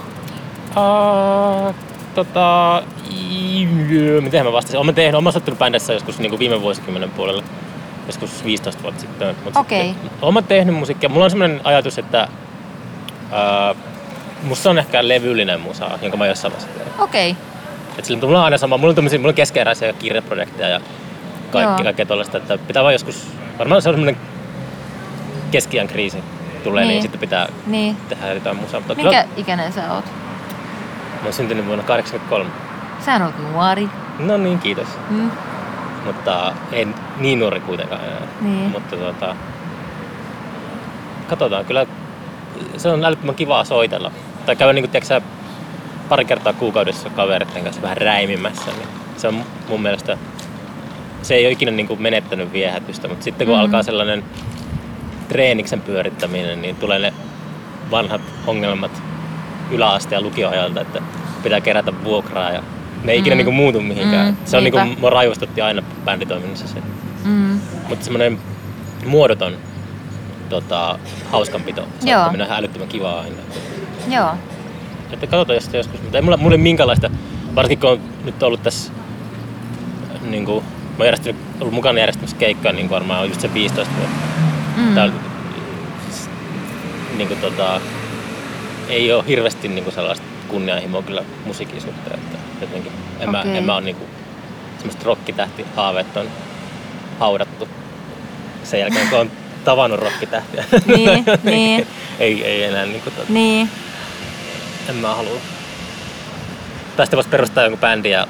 [0.69, 1.75] Uh,
[2.15, 2.83] tota,
[4.21, 4.79] miten mä vastasin?
[4.79, 7.43] Olen tehnyt, olen soittanut bändissä joskus niin kuin viime vuosikymmenen puolella,
[8.07, 9.35] joskus 15 vuotta sitten.
[9.55, 9.87] Okei.
[9.87, 11.09] sitten Olen tehnyt musiikkia.
[11.09, 12.27] Mulla on sellainen ajatus, että
[13.23, 13.77] uh,
[14.43, 16.91] musta on ehkä levyllinen musa, jonka mä jossain vaiheessa teen.
[16.99, 17.43] Okei, okay.
[17.97, 20.81] Et sillä mulla on aina sama, mulla on, mulla on keskeeräisiä kirjaprojekteja ja
[21.51, 23.27] kaikki, kaikkea tollaista, että pitää vaan joskus,
[23.59, 24.17] varmaan se on semmoinen
[25.51, 26.23] keskiän kriisi
[26.69, 27.01] tulee, niin, Niin.
[27.01, 27.97] sitten pitää niin.
[28.09, 28.79] tehdä jotain musaa.
[28.79, 30.05] Mutta Minkä ikäinen sä oot?
[30.05, 32.49] Mä oon syntynyt vuonna 83.
[33.05, 33.89] Sä oot nuori.
[34.19, 34.87] No niin, kiitos.
[35.09, 35.31] Mm.
[36.05, 38.21] Mutta en niin nuori kuitenkaan enää.
[38.41, 38.71] Niin.
[38.71, 39.35] Mutta tota,
[41.27, 41.85] katsotaan, kyllä
[42.77, 44.11] se on älyttömän kivaa soitella.
[44.45, 45.21] Tai käydä niin kuin,
[46.09, 48.71] pari kertaa kuukaudessa kavereiden kanssa vähän räimimässä.
[48.71, 48.87] Niin
[49.17, 50.17] se on mun mielestä,
[51.21, 53.61] se ei ole ikinä niin kuin menettänyt viehätystä, mutta sitten kun Mm.
[53.61, 54.23] alkaa sellainen
[55.27, 57.13] treeniksen pyörittäminen, niin tulee ne
[57.91, 58.91] vanhat ongelmat
[59.71, 61.01] yläaste- ja lukioajalta, että
[61.43, 62.63] pitää kerätä vuokraa ja
[63.03, 63.37] ne ei ikinä Mm.
[63.37, 64.27] niin kuin muutu mihinkään.
[64.27, 64.87] Mm, se on niin niinpä.
[64.87, 66.75] kuin, mua raivostutti aina bänditoiminnassa se.
[67.25, 67.59] Mm.
[67.89, 68.39] Mutta semmoinen
[69.05, 69.55] muodoton
[70.49, 70.99] tota,
[71.31, 71.87] hauskanpito.
[71.99, 72.21] Se Joo.
[72.25, 73.35] on ihan älyttömän kivaa aina.
[74.09, 74.29] Joo.
[75.11, 77.09] Että katsotaan jos joskus, mutta ei mulla, mulla ei minkäänlaista,
[77.55, 78.91] varsinkin kun on nyt ollut tässä
[80.29, 80.63] niin kuin,
[80.99, 84.15] oon järjestänyt, ollut mukana järjestämässä keikkaa niin varmaan just se 15 vuotta.
[84.75, 84.95] Mm.
[84.95, 85.09] Tää,
[86.09, 86.29] siis,
[87.17, 87.81] niin kuin, tota,
[88.89, 92.19] ei ole hirveästi niin kuin sellaista kunnianhimoa kyllä musiikin suhteen.
[92.19, 93.45] Että jotenkin en, okay.
[93.45, 94.09] Mä, en mä ole niin kuin,
[94.77, 96.27] semmoista rokkitähti haaveet on
[97.19, 97.67] haudattu
[98.63, 99.31] sen jälkeen, kun on
[99.65, 100.63] tavannut rokkitähtiä.
[100.85, 101.87] Niin, niin.
[102.19, 103.69] ei, ei enää niin kuin, tota, Niin.
[104.89, 105.39] en mä halua.
[106.97, 108.27] Tästä voisi perustaa jonkun bändin ja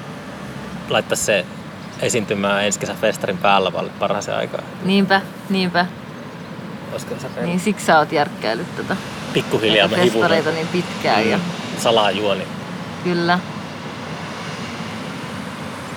[0.89, 1.46] laittaa se
[2.02, 4.64] esiintymään ensi kesän festarin päällä parhaaseen aikaan.
[4.84, 5.86] Niinpä, niinpä.
[6.96, 8.96] Olisiko se Niin siksi sä oot järkkäillyt tätä
[9.34, 11.30] pikkuhiljaa me festareita hivumme niin pitkään.
[11.30, 11.39] Ja,
[11.78, 12.48] salaa juoni.
[13.04, 13.39] kyllä.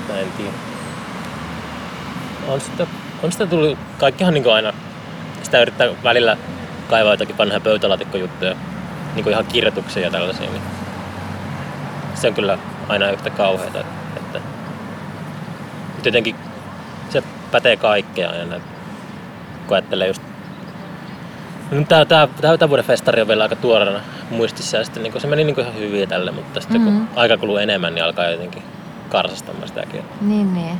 [0.09, 0.53] Mä en tiedä.
[2.49, 2.87] On sitä,
[3.23, 4.73] on sitä tullut, kaikkihan niin aina,
[5.43, 6.37] sitä yrittää välillä
[6.91, 8.57] kaivaa jotakin vanhaa pöytälaatikkojuttuja,
[9.15, 10.63] niin ihan kirjoituksia ja tällaisia, niin
[12.15, 13.81] se on kyllä aina yhtä kauheata.
[14.17, 14.41] Että,
[15.95, 16.37] mutta jotenkin
[17.11, 18.61] se pätee kaikkea aina,
[19.67, 20.28] kun ajattelee just
[21.71, 24.01] No, tää, tää, tää, tämän vuoden festari on vielä aika tuoreena
[24.31, 27.07] muistissa ja sitten niin se meni niin ihan hyvin tälle, mutta sitten mm-hmm.
[27.07, 28.63] kun aika kuluu enemmän, niin alkaa jotenkin
[29.09, 30.03] karsastamaan sitäkin.
[30.21, 30.79] Niin, niin.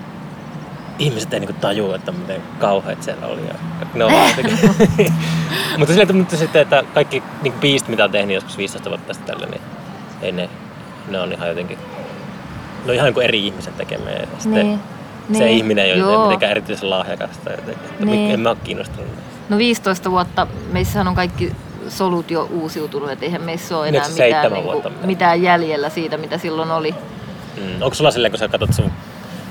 [0.99, 3.41] ihmiset ei niinku tajua, että miten kauheat siellä oli.
[3.49, 3.55] Ja
[3.95, 4.13] ne on
[5.79, 9.35] mutta silleen, mutta sitten, että kaikki niinku biisit, mitä on tehnyt joskus 15 vuotta sitten
[9.35, 9.63] tällä, niin
[10.23, 10.49] ei ne,
[11.09, 11.79] ne on ihan jotenkin,
[12.85, 13.75] ne on ihan kuin eri ihmisen.
[13.79, 13.87] Ja
[14.39, 14.81] sitten Niin.
[15.33, 15.57] se niin.
[15.57, 17.51] ihminen ei ole mitenkään erityisen lahjakasta.
[17.51, 17.85] Jotenkin.
[17.91, 18.35] Että Niin.
[18.35, 19.28] En mä ole kiinnostunut.
[19.49, 21.53] No 15 vuotta, meissähän on kaikki
[21.89, 25.07] solut jo uusiutunut, et eihän meissä ole Niin, enää se mitään, niinku, vuotta mitään?
[25.07, 26.95] mitään jäljellä siitä, mitä silloin oli.
[27.57, 27.83] Mm.
[27.83, 28.93] Onko sulla silleen, kun sä katsot sun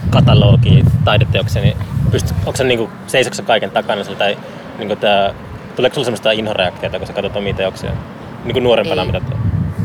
[0.10, 1.78] katalogia taideteoksia, niin
[2.12, 4.38] pystyt, onko se niinku, seisokko sä kaiken takana sillä, tai
[4.78, 5.34] niinku tää,
[5.76, 7.92] tuleeko sulla semmoista inhoreaktiota, kun sä katsot omia teoksia?
[8.44, 9.08] Niinku nuorempana, Ei.
[9.08, 9.36] mitä te...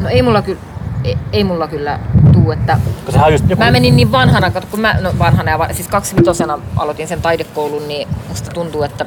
[0.00, 0.60] No ei mulla kyllä,
[1.04, 1.98] ei, ei mulla kyllä
[2.32, 2.78] tuu, että
[3.10, 3.62] sehän just joku...
[3.64, 7.88] Mä menin niin vanhana, kun mä, no vanhana ja va, siis kaksivitosena aloitin sen taidekoulun,
[7.88, 9.06] niin musta tuntuu, että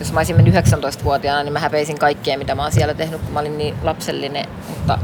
[0.00, 3.32] jos mä olisin mennyt 19-vuotiaana, niin mä häpeisin kaikkea, mitä mä oon siellä tehnyt, kun
[3.32, 4.44] mä olin niin lapsellinen.
[4.68, 4.98] Mutta,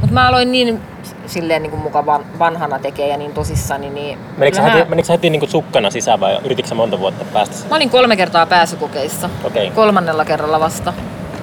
[0.00, 0.80] mutta mä aloin niin
[1.26, 4.84] silleen niin kuin muka van, vanhana tekee ja niin tosissani, niin Menikö sä kyllä heti,
[4.84, 7.90] mä, menikö sä heti niinku sukkana sisään vai yrititkö sä monta vuotta päästä mä olin
[7.90, 9.30] kolme kertaa pääsykokeissa.
[9.44, 10.92] Okei, Kolmannella kerralla vasta.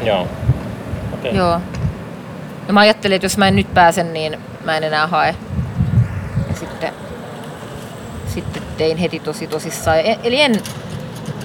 [0.04, 0.28] joo.
[1.14, 1.36] Okei.
[1.36, 1.62] Joo.
[2.68, 5.36] Ja mä ajattelin, että jos mä en nyt pääse, niin mä en enää hae.
[6.50, 6.94] Ja sitten,
[8.28, 10.00] sitten tein heti tosi tosissaan.
[10.00, 10.56] En- Eli en,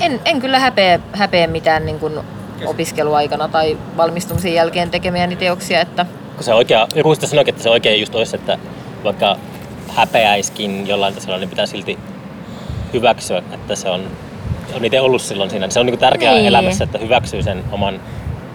[0.01, 2.21] en, en kyllä häpeä, häpeä mitään niin kuin
[2.67, 7.71] opiskeluaikana tai valmistumisen jälkeen tekemiäni teoksia, että Kun se oikea, joku sitten sanoi, että se
[7.71, 8.59] oikein just olisi, että
[9.05, 9.37] vaikka
[9.97, 11.99] häpeäiskin jollain tasolla, niin pitää silti
[12.93, 14.05] hyväksyä, että se on,
[14.77, 15.71] on itse ollut silloin siinä.
[15.71, 16.47] Se on niinku tärkeää Niin.
[16.47, 18.01] elämässä, että hyväksyy sen oman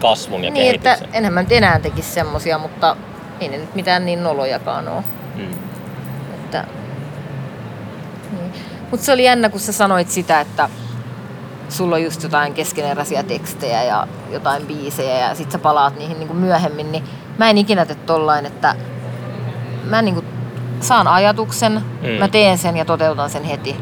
[0.01, 1.15] kasvun ja niin, että kehityksen.
[1.17, 2.95] enhän mä nyt enää tekisi semmosia, mutta
[3.39, 5.03] ei ne nyt mitään niin nolojakaan ole.
[5.35, 5.51] Mm.
[6.33, 6.65] Että...
[8.31, 8.51] Niin.
[8.91, 10.69] Mutta se oli jännä, kun sä sanoit sitä, että
[11.69, 16.33] sulla on just jotain keskeneräisiä tekstejä ja jotain biisejä ja sit sä palaat niihin niinku
[16.33, 17.03] myöhemmin, niin
[17.37, 18.75] mä en ikinä tee tollain, että
[19.83, 20.23] mä niinku
[20.81, 22.09] saan ajatuksen, Mm.
[22.19, 23.75] mä teen sen ja toteutan sen heti.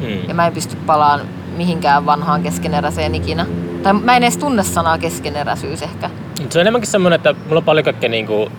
[0.00, 0.28] Mm.
[0.28, 1.20] Ja mä en pysty palaan
[1.56, 3.46] mihinkään vanhaan keskeneräiseen ikinä.
[3.82, 6.10] Tai mä en edes tunne sanaa keskeneräisyys ehkä.
[6.50, 8.50] Se on enemmänkin semmoinen, että mulla on paljon kaikkea niinku, uh,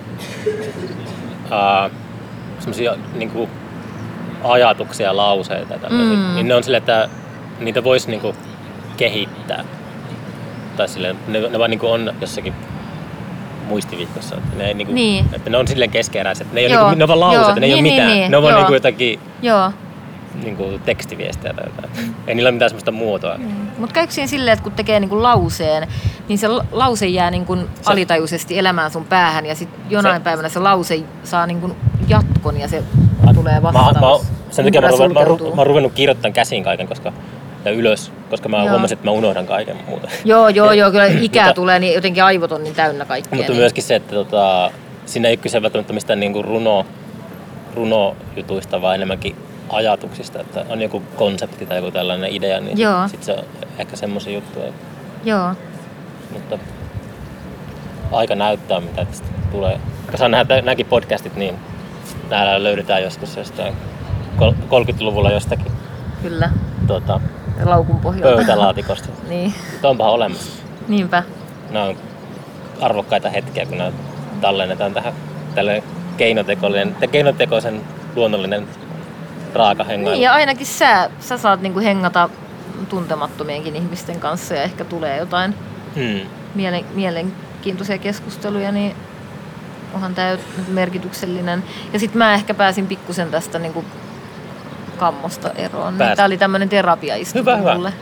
[2.60, 3.50] semmosia niinku
[4.44, 5.90] ajatuksia ja lauseita ja.
[5.90, 6.36] Mm.
[6.36, 7.10] Niin ne on silleen, että
[7.60, 8.36] niitä voisi niinku
[9.00, 9.64] kehittää.
[10.78, 12.54] Tai silleen, ne, ne vaan niinku on jossakin
[13.68, 14.36] muistivihkossa.
[14.36, 15.26] Että ne, ei niinku, Niin.
[15.34, 16.54] että ne on silleen keskeeräiset.
[16.54, 18.04] Ne, ei ole Joo, niinku, ne on vaan lauseita, joo, ne ei ole niin, niin,
[18.04, 18.18] mitään.
[18.18, 18.60] niin, ne on vaan joo.
[18.60, 19.72] niinku jotakin Joo.
[20.44, 22.16] niinku tekstiviestejä tai jotain.
[22.28, 23.36] Ei niillä ole mitään semmoista muotoa.
[23.78, 25.88] Mutta käykö siinä silleen, että kun tekee niinku lauseen,
[26.28, 30.24] niin se la- lause jää niinku Se- alitajuisesti elämään sun päähän ja sitten jonain Se-
[30.24, 31.76] päivänä se lause saa niinku
[32.08, 32.84] jatkon ja se
[33.36, 34.22] tulee Mä, vastaus.
[34.24, 35.56] mä, sen takia mä, mä, ru, sulkeutuu.
[35.56, 37.14] mä oon ruvennut kirjoittamaan käsin kaiken koska,
[37.66, 38.70] ja ylös, koska mä Joo.
[38.70, 40.08] huomasin, että mä unohdan kaiken muuta.
[40.26, 43.38] Joo, joo, joo, kyllä ikää Mutta- tulee, niin jotenkin aivot on niin täynnä kaikkea.
[43.38, 43.60] Mutta niin.
[43.62, 44.72] myöskin se, että tota,
[45.06, 46.86] siinä ei ole kyse välttämättä mistään niinku runo,
[47.76, 49.36] runojutuista, vaan enemmänkin
[49.70, 53.44] ajatuksista, että on joku konsepti tai joku tällainen idea, niin sitten sit se on
[53.80, 54.74] ehkä semmoisia juttuja.
[55.26, 55.50] Joo.
[56.34, 56.60] Mutta
[58.12, 59.80] aika näyttää, mitä tästä tulee.
[60.10, 61.56] Kun saa nähdä nämäkin podcastit, niin
[62.30, 63.74] näillä löydetään joskus jostain
[64.38, 65.72] kol- 30-luvulla jostakin
[66.22, 66.50] Kyllä.
[66.88, 67.22] tuota,
[67.64, 68.36] Laukun pohjalta.
[68.36, 69.08] pöytälaatikosta.
[69.30, 69.54] niin.
[69.72, 70.62] Mutta onpahan olemassa.
[70.88, 71.24] Niinpä.
[71.72, 71.96] Nämä on
[72.82, 73.92] arvokkaita hetkiä, kun nämä
[74.42, 75.14] tallennetaan tähän
[75.56, 75.84] tälle
[76.18, 77.82] keinotekoinen, te- keinotekoisen
[78.16, 78.68] luonnollinen
[79.54, 80.16] raaka hengailu.
[80.16, 82.30] Niin, ja ainakin sä, sä saat niinku hengata
[82.90, 85.56] tuntemattomienkin ihmisten kanssa ja ehkä tulee jotain
[85.96, 86.30] Hmm.
[86.56, 88.96] mielen, mielenkiintoisia keskusteluja, niin
[89.94, 90.38] onhan tämä
[90.68, 91.64] merkityksellinen.
[91.94, 93.86] Ja sitten mä ehkä pääsin pikkusen tästä niinku
[95.00, 95.98] kammosta eroon.
[95.98, 97.76] Niin Tää oli tämmönen terapiaistunto Hyvä, hyvä.
[97.76, 97.94] mulle.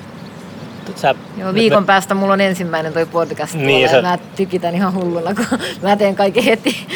[0.95, 4.75] Sä, Joo, viikon päästä mulla on ensimmäinen toi podcast Niin, niin, ja sä- mä tykitän
[4.75, 5.45] ihan hulluna, kun
[5.81, 6.87] mä teen kaiken heti.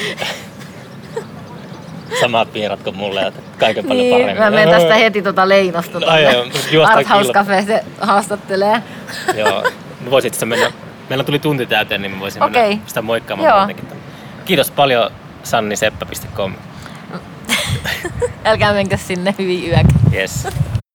[2.19, 4.37] samaa piirrat kuin mulle ja kaiken paljon niin, paremmin.
[4.43, 6.33] mä menen tästä heti tota leinosta tonne
[6.71, 8.81] juostaan Art House Cafe, se haastattelee.
[9.35, 9.63] Joo,
[10.09, 10.71] voisit sä mennä.
[11.09, 12.79] Meillä tuli tunti täyteen, niin mä voisin mennä Okei.
[12.85, 13.75] sitä moikkaamaan.
[14.45, 15.11] Kiitos paljon
[15.43, 16.53] sanniseppä.com.
[18.45, 19.89] Älkää menkö sinne hyvin yökä.
[20.13, 20.47] Yes.